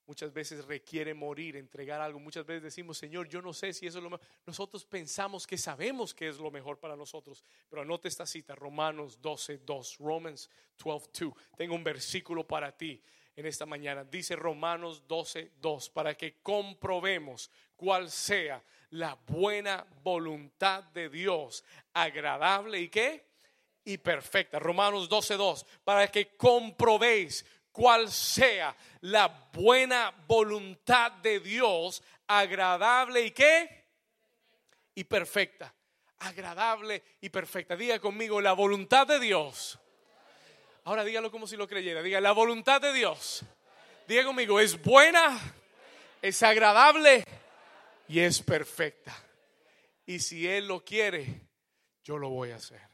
[0.09, 2.19] muchas veces requiere morir, entregar algo.
[2.19, 4.25] Muchas veces decimos, Señor, yo no sé si eso es lo mejor.
[4.43, 7.43] Nosotros pensamos que sabemos que es lo mejor para nosotros.
[7.69, 10.49] Pero anote esta cita, Romanos 12, 2, Romans
[10.84, 11.34] 12, 2.
[11.55, 12.99] Tengo un versículo para ti
[13.36, 14.03] en esta mañana.
[14.03, 21.63] Dice Romanos 12, 2, para que comprobemos cuál sea la buena voluntad de Dios,
[21.93, 23.28] agradable y qué?
[23.89, 24.59] Y perfecta.
[24.59, 33.31] Romanos 12, 2, para que comprobéis cuál sea la buena voluntad de Dios, agradable y
[33.31, 33.87] qué?
[34.93, 35.73] Y perfecta.
[36.19, 37.75] Agradable y perfecta.
[37.75, 39.79] Diga conmigo, la voluntad de Dios.
[40.83, 42.03] Ahora dígalo como si lo creyera.
[42.03, 43.41] Diga, la voluntad de Dios.
[44.07, 45.35] Diga conmigo, es buena,
[46.21, 47.25] es agradable
[48.07, 49.17] y es perfecta.
[50.05, 51.41] Y si Él lo quiere,
[52.03, 52.88] yo lo voy a hacer.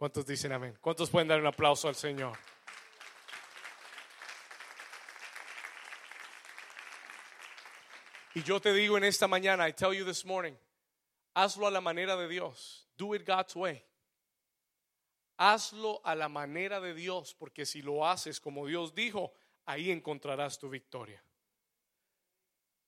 [0.00, 0.78] ¿Cuántos dicen amén?
[0.80, 2.34] ¿Cuántos pueden dar un aplauso al Señor?
[8.34, 10.54] Y yo te digo en esta mañana, I tell you this morning,
[11.34, 12.88] hazlo a la manera de Dios.
[12.96, 13.84] Do it God's way.
[15.36, 19.34] Hazlo a la manera de Dios, porque si lo haces como Dios dijo,
[19.66, 21.22] ahí encontrarás tu victoria.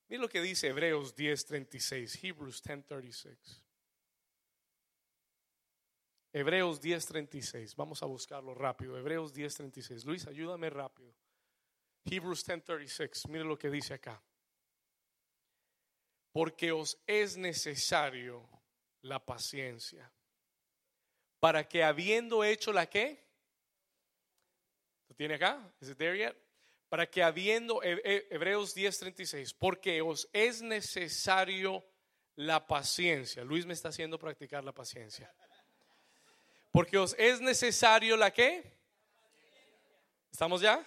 [0.08, 3.61] Mira lo que dice Hebreos 10:36, Hebrews 10:36.
[6.32, 8.96] Hebreos 10:36, vamos a buscarlo rápido.
[8.96, 10.04] Hebreos 10:36.
[10.04, 11.14] Luis, ayúdame rápido.
[12.04, 14.22] Hebrews 10:36, mire lo que dice acá.
[16.32, 18.48] Porque os es necesario
[19.02, 20.10] la paciencia
[21.40, 23.22] para que habiendo hecho la que
[25.12, 25.60] ¿Lo tiene acá?
[25.78, 26.34] ¿Is it there yet?
[26.88, 31.84] Para que habiendo Hebreos 10:36, porque os es necesario
[32.36, 33.44] la paciencia.
[33.44, 35.30] Luis me está haciendo practicar la paciencia.
[36.72, 38.72] Porque os es necesario la que
[40.32, 40.82] ¿Estamos ya?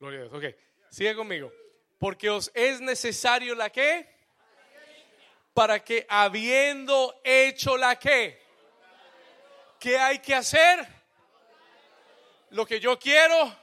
[0.00, 0.34] Gloria a Dios.
[0.34, 0.56] Ok,
[0.90, 1.52] sigue conmigo.
[1.98, 4.08] Porque os es necesario la que
[5.52, 8.42] para que habiendo hecho la que
[9.78, 10.86] ¿qué hay que hacer?
[12.50, 13.54] Lo que yo quiero,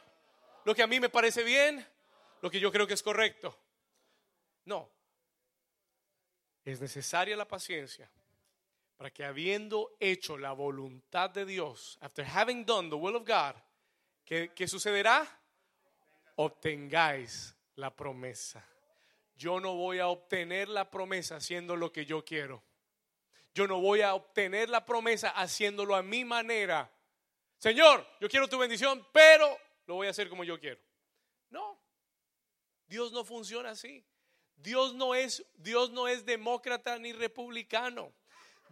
[0.66, 1.86] lo que a mí me parece bien,
[2.42, 3.58] lo que yo creo que es correcto.
[4.66, 4.90] No.
[6.64, 8.10] Es necesaria la paciencia
[9.04, 13.54] para que habiendo hecho la voluntad de Dios, after having done the will of God,
[14.24, 15.28] ¿qué, qué sucederá?
[16.38, 18.66] Obtengáis la promesa.
[19.36, 22.64] Yo no voy a obtener la promesa haciendo lo que yo quiero.
[23.54, 26.90] Yo no voy a obtener la promesa haciéndolo a mi manera.
[27.58, 30.80] Señor, yo quiero tu bendición, pero lo voy a hacer como yo quiero.
[31.50, 31.78] No.
[32.88, 34.02] Dios no funciona así.
[34.56, 38.14] Dios no es Dios no es demócrata ni republicano.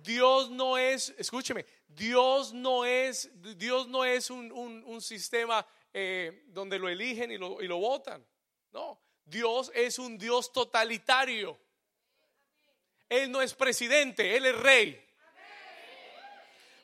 [0.04, 6.90] Dios no es, escúcheme, Dios no es, Dios no es un, sistema eh, donde lo
[6.90, 8.26] eligen y lo, y lo votan.
[8.72, 11.60] No, Dios es un Dios totalitario.
[13.10, 15.06] Él no es presidente, Él es rey.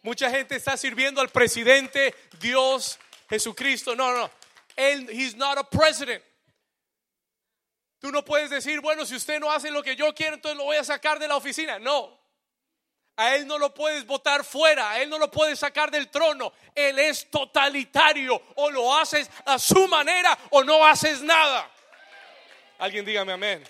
[0.01, 2.99] Mucha gente está sirviendo al presidente, Dios,
[3.29, 3.95] Jesucristo.
[3.95, 4.29] No, no,
[4.75, 6.23] Él, he's not a president.
[7.99, 10.65] Tú no puedes decir, bueno, si usted no hace lo que yo quiero, entonces lo
[10.65, 11.79] voy a sacar de la oficina.
[11.79, 12.16] No.
[13.17, 16.53] A Él no lo puedes votar fuera, a Él no lo puedes sacar del trono.
[16.75, 18.39] Él es totalitario.
[18.55, 21.69] O lo haces a su manera o no haces nada.
[22.77, 23.63] Alguien dígame amén.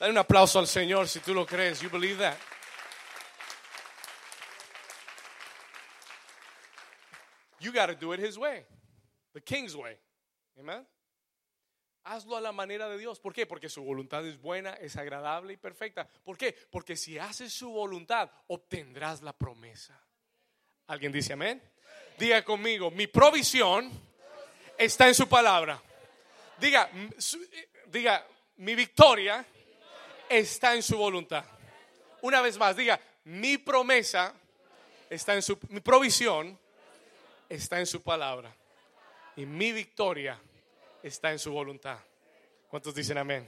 [0.00, 1.80] Dale un aplauso al Señor si tú lo crees.
[1.82, 2.38] You believe that?
[7.60, 8.64] You got to do it His way,
[9.34, 9.98] the King's way.
[10.58, 10.86] Amen.
[12.10, 13.20] Hazlo a la manera de Dios.
[13.20, 13.44] ¿Por qué?
[13.44, 16.08] Porque su voluntad es buena, es agradable y perfecta.
[16.24, 16.56] ¿Por qué?
[16.70, 20.02] Porque si haces su voluntad, obtendrás la promesa.
[20.86, 21.62] ¿Alguien dice amén?
[22.18, 23.92] Diga conmigo, mi provisión
[24.78, 25.82] está en su palabra.
[26.58, 26.88] Diga,
[27.88, 29.44] diga, mi victoria
[30.30, 31.44] está en su voluntad.
[32.22, 34.34] Una vez más, diga, mi promesa
[35.10, 36.58] está en su, mi provisión
[37.50, 38.56] está en su palabra.
[39.36, 40.40] Y mi victoria
[41.02, 41.98] está en su voluntad.
[42.68, 43.46] ¿Cuántos dicen amén?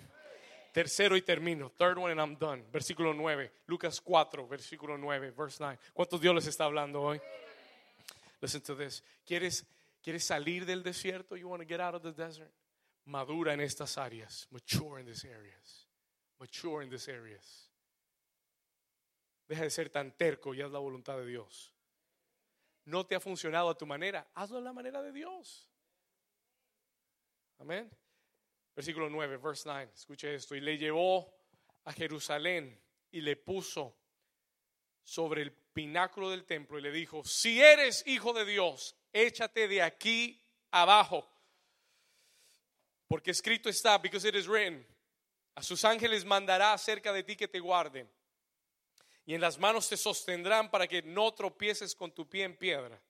[0.72, 1.70] Tercero y termino.
[1.70, 2.64] Third one and I'm done.
[2.70, 3.52] Versículo 9.
[3.66, 5.78] Lucas 4, versículo 9, verse 9.
[5.92, 7.20] ¿Cuántos Dios les está hablando hoy?
[8.40, 9.02] Listen to this.
[9.26, 9.66] ¿Quieres,
[10.02, 11.36] ¿Quieres salir del desierto?
[11.36, 12.52] You want to get out of the desert?
[13.04, 14.46] Madura en estas áreas.
[14.50, 15.88] Mature in these areas.
[16.38, 17.70] Mature in these areas.
[19.48, 21.74] Deja de ser tan terco y haz la voluntad de Dios.
[22.84, 25.69] No te ha funcionado a tu manera, hazlo a la manera de Dios.
[27.60, 27.90] Amén.
[28.74, 29.92] Versículo 9, verse 9.
[29.94, 30.54] Escuche esto.
[30.54, 31.30] Y le llevó
[31.84, 32.80] a Jerusalén
[33.10, 33.96] y le puso
[35.02, 39.82] sobre el pináculo del templo y le dijo, si eres hijo de Dios, échate de
[39.82, 41.28] aquí abajo.
[43.06, 44.86] Porque escrito está, because it is written,
[45.54, 48.10] a sus ángeles mandará acerca de ti que te guarden.
[49.26, 53.02] Y en las manos te sostendrán para que no tropieces con tu pie en piedra.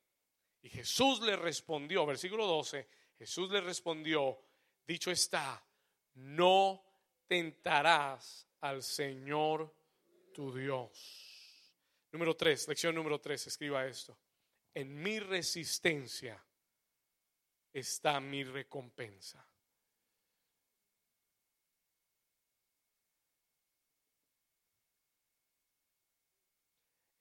[0.62, 2.88] Y Jesús le respondió, versículo 12,
[3.20, 4.42] Jesús le respondió,
[4.86, 5.62] dicho está,
[6.14, 6.82] no
[7.26, 9.76] tentarás al Señor
[10.32, 11.70] tu Dios.
[12.12, 14.18] Número 3, lección número 3, escriba esto.
[14.72, 16.42] En mi resistencia
[17.74, 19.46] está mi recompensa.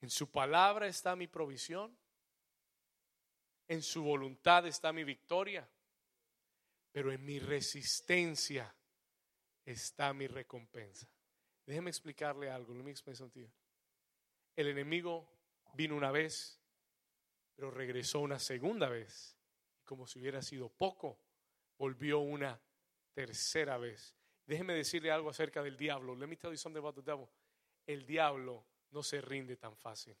[0.00, 1.94] En su palabra está mi provisión.
[3.68, 5.68] En su voluntad está mi victoria.
[6.92, 8.74] Pero en mi resistencia
[9.64, 11.08] está mi recompensa.
[11.64, 12.74] Déjeme explicarle algo.
[12.74, 13.46] Let me explain something
[14.56, 15.30] El enemigo
[15.74, 16.60] vino una vez,
[17.54, 19.36] pero regresó una segunda vez.
[19.84, 21.18] Como si hubiera sido poco,
[21.78, 22.60] volvió una
[23.12, 24.16] tercera vez.
[24.46, 26.16] Déjeme decirle algo acerca del diablo.
[26.16, 27.28] Let me tell you something about the devil.
[27.86, 30.16] El diablo no se rinde tan fácil.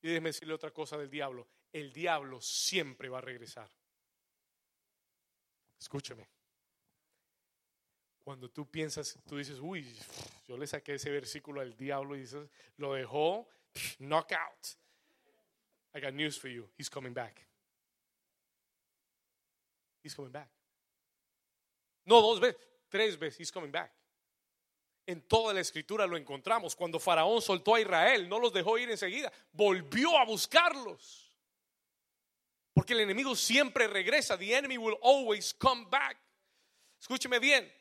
[0.00, 1.46] Y déjeme decirle otra cosa del diablo.
[1.72, 3.70] El diablo siempre va a regresar.
[5.84, 6.26] Escúcheme.
[8.24, 9.86] Cuando tú piensas, tú dices, uy,
[10.48, 13.46] yo le saqué ese versículo al diablo y dices, lo dejó,
[13.98, 14.78] knockout.
[15.94, 16.66] I got news for you.
[16.78, 17.46] He's coming back.
[20.02, 20.48] He's coming back.
[22.06, 23.38] No dos veces, tres veces.
[23.38, 23.92] He's coming back.
[25.06, 26.74] En toda la escritura lo encontramos.
[26.74, 31.23] Cuando Faraón soltó a Israel, no los dejó ir enseguida, volvió a buscarlos.
[32.74, 34.36] Porque el enemigo siempre regresa.
[34.36, 36.18] The enemy will always come back.
[37.00, 37.72] Escúcheme bien.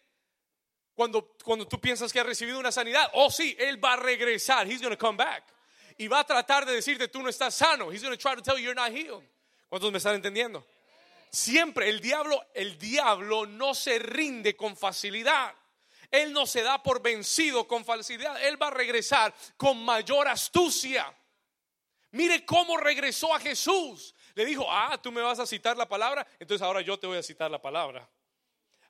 [0.96, 4.68] Cuando, cuando tú piensas que has recibido una sanidad, oh sí, él va a regresar.
[4.68, 5.44] He's going to come back.
[5.98, 7.92] Y va a tratar de decirte tú no estás sano.
[7.92, 9.24] He's going to try to tell you you're not healed.
[9.70, 10.64] ¿Cuántos me están entendiendo?
[11.32, 15.56] Siempre el diablo, el diablo no se rinde con facilidad.
[16.12, 18.40] Él no se da por vencido con facilidad.
[18.44, 21.12] Él va a regresar con mayor astucia.
[22.12, 24.13] Mire cómo regresó a Jesús.
[24.36, 27.18] Le dijo, ah, tú me vas a citar la palabra, entonces ahora yo te voy
[27.18, 28.08] a citar la palabra.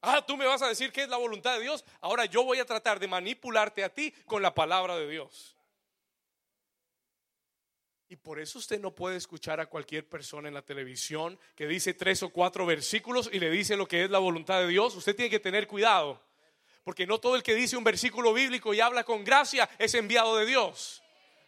[0.02, 2.60] Ah, tú me vas a decir qué es la voluntad de Dios, ahora yo voy
[2.60, 5.56] a tratar de manipularte a ti con la palabra de Dios.
[8.14, 11.96] Y por eso usted no puede escuchar a cualquier persona en la televisión que dice
[11.96, 14.96] tres o cuatro versículos y le dice lo que es la voluntad de Dios.
[14.96, 16.22] Usted tiene que tener cuidado.
[16.84, 20.36] Porque no todo el que dice un versículo bíblico y habla con gracia es enviado
[20.36, 21.02] de Dios.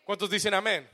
[0.06, 0.89] ¿Cuántos dicen amén?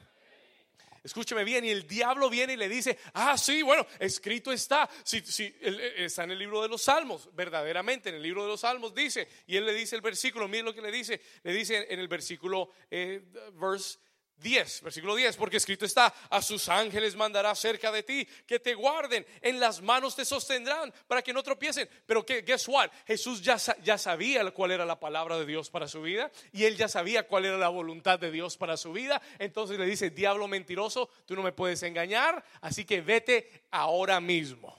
[1.04, 5.22] Escúcheme bien, y el diablo viene y le dice, ah, sí, bueno, escrito está, si,
[5.22, 8.94] si, está en el libro de los Salmos, verdaderamente en el libro de los Salmos
[8.94, 12.00] dice, y él le dice el versículo, miren lo que le dice, le dice en
[12.00, 13.24] el versículo, eh,
[13.54, 13.98] verse
[14.42, 18.74] 10, versículo 10, porque escrito está, a sus ángeles mandará cerca de ti, que te
[18.74, 21.88] guarden, en las manos te sostendrán para que no tropiecen.
[22.06, 22.90] Pero que, guess what?
[23.06, 26.76] Jesús ya, ya sabía cuál era la palabra de Dios para su vida y él
[26.76, 29.22] ya sabía cuál era la voluntad de Dios para su vida.
[29.40, 34.76] Entonces le dice, diablo mentiroso, tú no me puedes engañar, así que vete ahora mismo.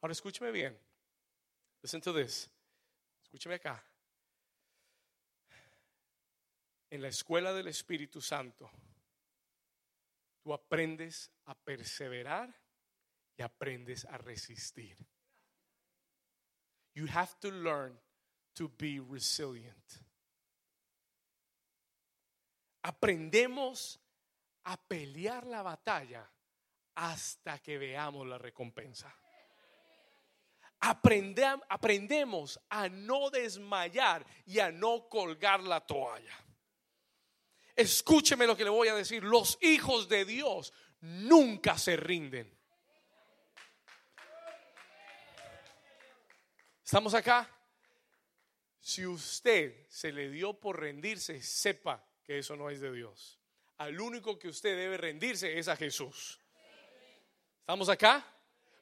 [0.00, 0.78] Ahora escúcheme bien.
[1.82, 2.50] Listen to this.
[3.22, 3.84] Escúcheme acá
[6.94, 8.70] en la escuela del Espíritu Santo,
[10.40, 12.54] tú aprendes a perseverar
[13.36, 14.96] y aprendes a resistir.
[16.94, 17.98] You have to learn
[18.54, 19.92] to be resilient.
[22.84, 23.98] Aprendemos
[24.62, 26.30] a pelear la batalla
[26.94, 29.12] hasta que veamos la recompensa.
[30.78, 36.43] aprendemos a no desmayar y a no colgar la toalla.
[37.76, 39.24] Escúcheme lo que le voy a decir.
[39.24, 42.52] Los hijos de Dios nunca se rinden.
[46.84, 47.50] ¿Estamos acá?
[48.78, 53.40] Si usted se le dio por rendirse, sepa que eso no es de Dios.
[53.78, 56.38] Al único que usted debe rendirse es a Jesús.
[57.60, 58.33] ¿Estamos acá?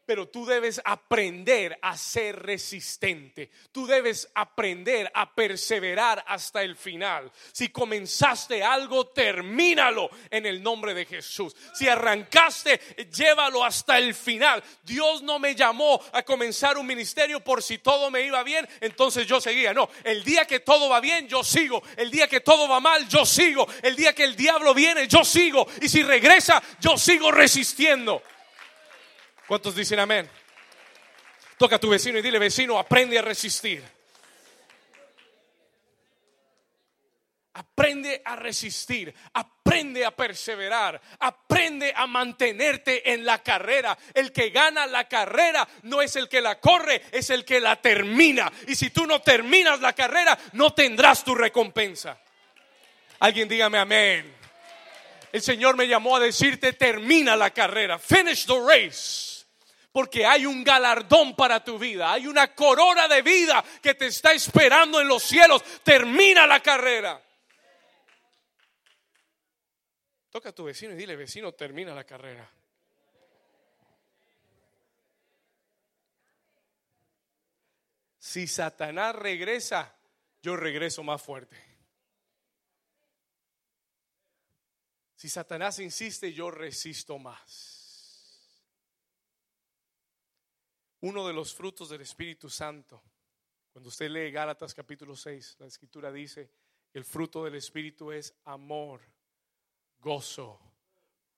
[0.05, 3.51] Pero tú debes aprender a ser resistente.
[3.71, 7.31] Tú debes aprender a perseverar hasta el final.
[7.53, 11.55] Si comenzaste algo, termínalo en el nombre de Jesús.
[11.75, 12.79] Si arrancaste,
[13.13, 14.63] llévalo hasta el final.
[14.83, 19.27] Dios no me llamó a comenzar un ministerio por si todo me iba bien, entonces
[19.27, 19.73] yo seguía.
[19.73, 21.83] No, el día que todo va bien, yo sigo.
[21.97, 23.67] El día que todo va mal, yo sigo.
[23.83, 25.67] El día que el diablo viene, yo sigo.
[25.81, 28.23] Y si regresa, yo sigo resistiendo.
[29.53, 30.31] ¿Cuántos dicen amén?
[31.59, 33.85] Toca a tu vecino y dile, vecino, aprende a resistir.
[37.53, 43.99] Aprende a resistir, aprende a perseverar, aprende a mantenerte en la carrera.
[44.15, 47.77] El que gana la carrera no es el que la corre, es el que la
[47.77, 48.51] termina.
[48.69, 52.19] Y si tú no terminas la carrera, no tendrás tu recompensa.
[53.19, 54.35] Alguien dígame amén.
[55.31, 59.32] El Señor me llamó a decirte, termina la carrera, finish the race
[59.93, 64.33] porque hay un galardón para tu vida, hay una corona de vida que te está
[64.33, 65.63] esperando en los cielos.
[65.85, 67.23] Termina la carrera.
[70.31, 72.51] Toca a tu vecino y dile, vecino, termina la carrera.
[78.19, 79.95] Si Satanás regresa,
[80.41, 81.63] yo regreso más fuerte.
[85.17, 87.72] Si Satanás insiste, yo resisto más.
[91.03, 93.03] Uno de los frutos del Espíritu Santo.
[93.73, 96.51] Cuando usted lee Gálatas capítulo 6, la escritura dice,
[96.93, 99.01] el fruto del Espíritu es amor,
[99.99, 100.61] gozo,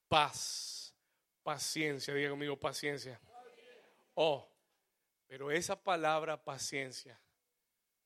[0.09, 0.95] paz,
[1.43, 2.13] paciencia.
[2.13, 3.21] Diga conmigo paciencia.
[4.15, 4.47] Oh,
[5.27, 7.19] pero esa palabra paciencia,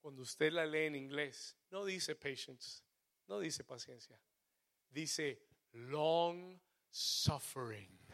[0.00, 2.82] cuando usted la lee en inglés, no dice patience,
[3.26, 4.20] no dice paciencia,
[4.90, 5.42] dice
[5.72, 6.58] long
[6.90, 8.07] suffering.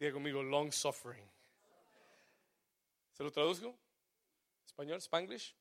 [0.00, 1.30] Diga conmigo, long suffering.
[3.12, 3.76] ¿Se lo traduzco?
[4.64, 4.98] ¿Español?
[4.98, 5.54] ¿Spanglish?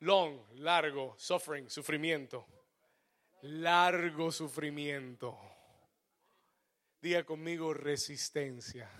[0.00, 2.46] Long, largo, suffering, sufrimiento.
[3.42, 5.38] Largo sufrimiento.
[6.98, 8.90] Diga conmigo resistencia.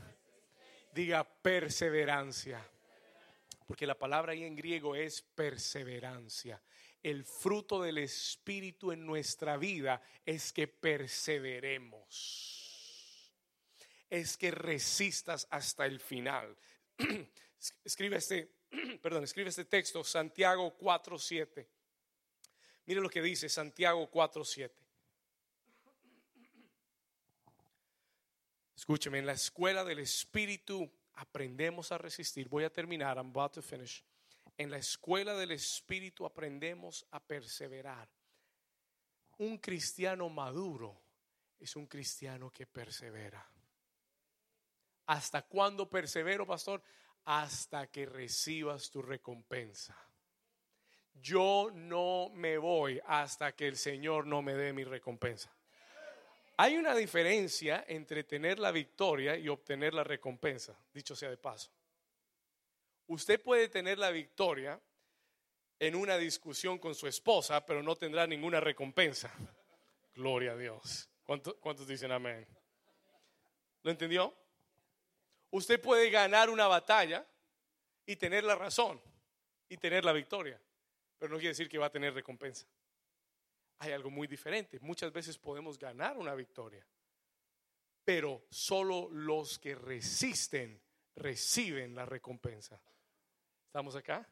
[0.93, 2.63] Diga perseverancia.
[3.67, 6.63] Porque la palabra ahí en griego es perseverancia.
[7.03, 12.58] El fruto del Espíritu en nuestra vida es que perseveremos
[14.11, 16.57] es que resistas hasta el final.
[17.85, 18.51] escribe este,
[19.03, 21.67] perdón, escribe este texto, Santiago 4:7.
[22.87, 24.71] Mire lo que dice Santiago 4:7.
[28.77, 32.49] Escúcheme, en la escuela del Espíritu aprendemos a resistir.
[32.49, 34.05] Voy a terminar, I'm about to finish.
[34.57, 38.09] En la escuela del Espíritu aprendemos a perseverar.
[39.39, 41.01] Un cristiano maduro
[41.59, 43.45] es un cristiano que persevera.
[45.09, 46.83] ¿Hasta cuándo persevero, pastor?
[47.25, 49.97] Hasta que recibas tu recompensa.
[51.15, 55.51] Yo no me voy hasta que el Señor no me dé mi recompensa.
[56.59, 61.71] Hay una diferencia entre tener la victoria y obtener la recompensa, dicho sea de paso.
[63.07, 64.79] Usted puede tener la victoria
[65.79, 69.33] en una discusión con su esposa, pero no tendrá ninguna recompensa.
[70.15, 71.09] Gloria a Dios.
[71.25, 72.47] ¿Cuántos, dicen amén?
[73.83, 74.35] ¿Lo entendió?
[75.51, 77.27] Usted puede ganar una batalla
[78.05, 79.01] y tener la razón
[79.69, 80.61] y tener la victoria,
[81.19, 82.67] pero no quiere decir que va a tener recompensa.
[83.79, 84.79] Hay algo muy diferente.
[84.81, 86.87] Muchas veces podemos ganar una victoria,
[88.05, 90.81] pero solo los que resisten
[91.15, 92.81] reciben la recompensa.
[93.67, 94.27] ¿Estamos acá?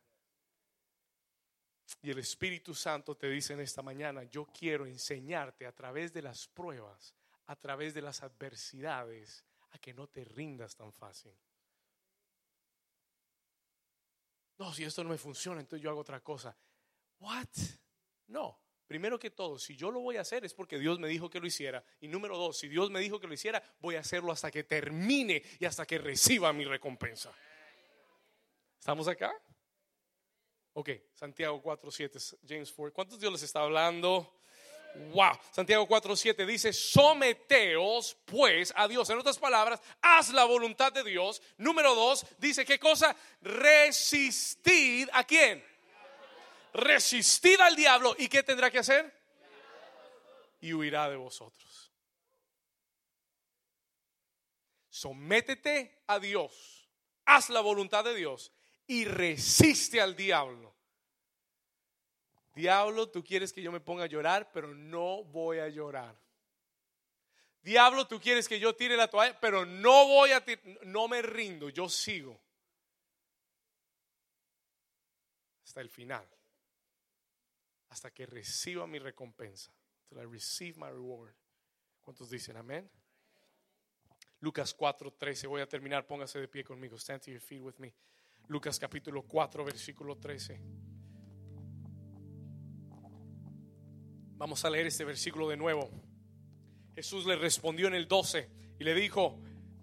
[2.02, 6.22] Y el Espíritu Santo te dice en esta mañana, yo quiero enseñarte a través de
[6.22, 7.14] las pruebas,
[7.46, 9.44] a través de las adversidades,
[9.78, 11.32] que no te rindas tan fácil.
[14.58, 16.56] No, si esto no me funciona, entonces yo hago otra cosa.
[17.20, 17.48] What?
[18.28, 18.58] No.
[18.86, 21.40] Primero que todo, si yo lo voy a hacer es porque Dios me dijo que
[21.40, 21.84] lo hiciera.
[22.00, 24.62] Y número dos, si Dios me dijo que lo hiciera, voy a hacerlo hasta que
[24.62, 27.34] termine y hasta que reciba mi recompensa.
[28.78, 29.34] ¿Estamos acá?
[30.74, 32.94] Ok, Santiago 4.7, James 4.
[32.94, 34.35] ¿Cuántos Dios les está hablando?
[35.12, 35.38] Wow.
[35.50, 39.08] Santiago 4:7 dice, someteos pues a Dios.
[39.10, 41.42] En otras palabras, haz la voluntad de Dios.
[41.58, 43.14] Número dos, dice, ¿qué cosa?
[43.42, 45.64] Resistid a quién?
[46.72, 48.14] Resistid al diablo.
[48.18, 49.12] ¿Y qué tendrá que hacer?
[50.60, 51.92] Y huirá de vosotros.
[54.88, 56.88] Sométete a Dios.
[57.26, 58.52] Haz la voluntad de Dios
[58.86, 60.75] y resiste al diablo
[62.56, 66.18] Diablo, tú quieres que yo me ponga a llorar, pero no voy a llorar.
[67.60, 70.42] Diablo, tú quieres que yo tire la toalla, pero no voy a
[70.84, 72.40] no me rindo, yo sigo
[75.64, 76.26] hasta el final,
[77.90, 79.70] hasta que reciba mi recompensa.
[80.08, 81.34] Until I receive reward.
[82.00, 82.90] ¿Cuántos dicen amén?
[84.40, 86.96] Lucas 4:13, voy a terminar, póngase de pie conmigo.
[86.96, 87.92] Stand to your feet with me.
[88.48, 90.95] Lucas capítulo 4, versículo 13.
[94.38, 95.90] Vamos a leer este versículo de nuevo.
[96.94, 99.38] Jesús le respondió en el 12 y le dijo,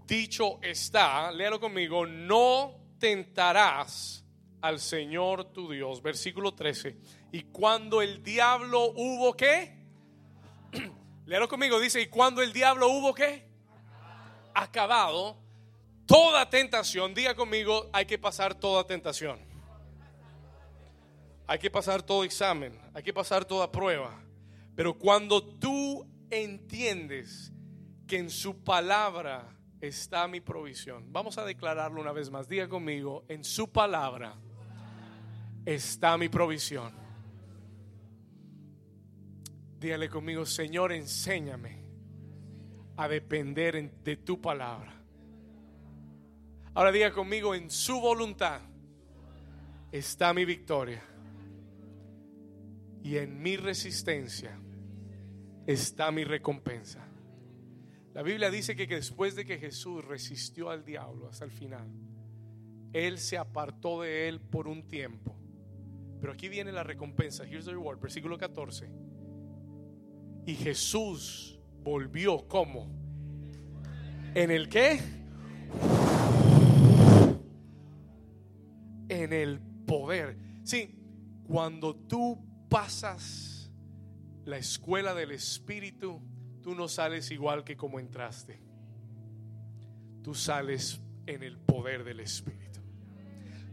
[0.06, 4.24] dicho está, léalo conmigo, no tentarás
[4.62, 6.02] al Señor tu Dios.
[6.04, 6.98] Versículo 13.
[7.32, 9.76] Y cuando el diablo hubo qué?
[11.26, 13.48] léalo conmigo, dice, y cuando el diablo hubo qué?
[14.54, 15.36] Acabado
[16.06, 19.40] toda tentación, diga conmigo, hay que pasar toda tentación.
[21.48, 24.24] Hay que pasar todo examen, hay que pasar toda prueba.
[24.76, 27.52] Pero cuando tú entiendes
[28.08, 32.48] que en su palabra está mi provisión, vamos a declararlo una vez más.
[32.48, 34.36] Diga conmigo, en su palabra
[35.66, 36.94] está mi provisión.
[39.80, 41.84] Dígale conmigo, Señor, enséñame
[42.96, 44.94] a depender de tu palabra.
[46.74, 48.62] Ahora diga conmigo, en su voluntad
[49.92, 51.04] está mi victoria.
[53.04, 54.58] Y en mi resistencia
[55.68, 57.06] está mi recompensa.
[58.14, 61.88] La Biblia dice que, después de que Jesús resistió al diablo hasta el final,
[62.94, 65.36] Él se apartó de él por un tiempo.
[66.22, 67.44] Pero aquí viene la recompensa.
[67.44, 68.90] Here's the reward, versículo 14.
[70.46, 72.88] Y Jesús volvió como
[74.34, 75.00] en el qué?
[79.10, 80.38] En el poder.
[80.64, 80.96] Sí,
[81.46, 83.70] cuando tú pasas
[84.46, 86.20] la escuela del Espíritu,
[86.64, 88.60] tú no sales igual que como entraste.
[90.24, 92.80] Tú sales en el poder del Espíritu.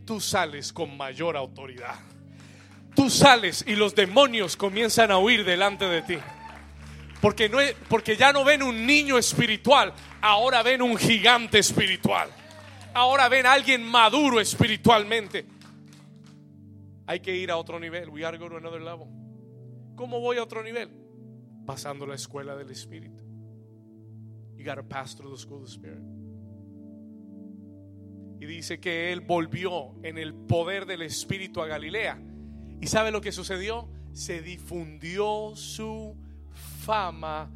[0.05, 1.95] Tú sales con mayor autoridad.
[2.95, 6.19] Tú sales y los demonios comienzan a huir delante de ti.
[7.23, 7.57] Porque, no
[7.89, 12.29] porque ya no ven un niño espiritual, ahora ven un gigante espiritual.
[12.93, 15.47] Ahora ven a alguien maduro espiritualmente.
[17.11, 18.09] Hay que ir a otro nivel.
[18.09, 19.09] We are going to another level.
[19.97, 20.91] ¿Cómo voy a otro nivel?
[21.67, 23.21] Pasando la escuela del Espíritu.
[24.57, 26.05] You got to pass through the school of Spirit.
[28.39, 32.23] Y dice que él volvió en el poder del Espíritu a Galilea.
[32.81, 33.89] ¿Y sabe lo que sucedió?
[34.13, 36.17] Se difundió su
[36.85, 37.51] fama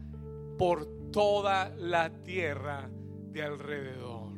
[0.58, 2.90] por toda la tierra
[3.30, 4.32] de alrededor.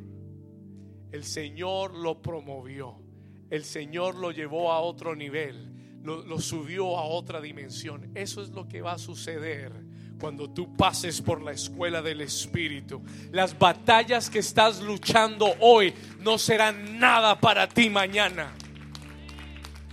[1.11, 3.06] El Señor lo promovió.
[3.49, 5.73] El Señor lo llevó a otro nivel.
[6.03, 8.11] Lo, subió a otra dimensión.
[8.15, 9.73] Eso es lo que va a suceder
[10.19, 13.01] cuando tú pases por la escuela del Espíritu.
[13.31, 18.53] Las batallas que estás luchando hoy no serán nada para ti mañana.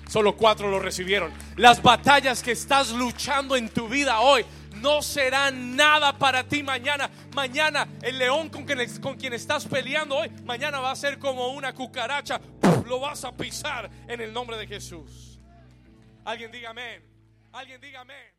[0.09, 1.33] Solo cuatro lo recibieron.
[1.57, 4.45] Las batallas que estás luchando en tu vida hoy
[4.85, 7.11] no serán nada para ti mañana.
[7.35, 11.49] Mañana el león con quien, con quien estás peleando hoy, mañana va a ser como
[11.49, 12.39] una cucaracha.
[12.87, 15.41] Lo vas a pisar en el nombre de Jesús.
[16.23, 17.03] Alguien diga amén.
[17.51, 18.34] Alguien diga amén.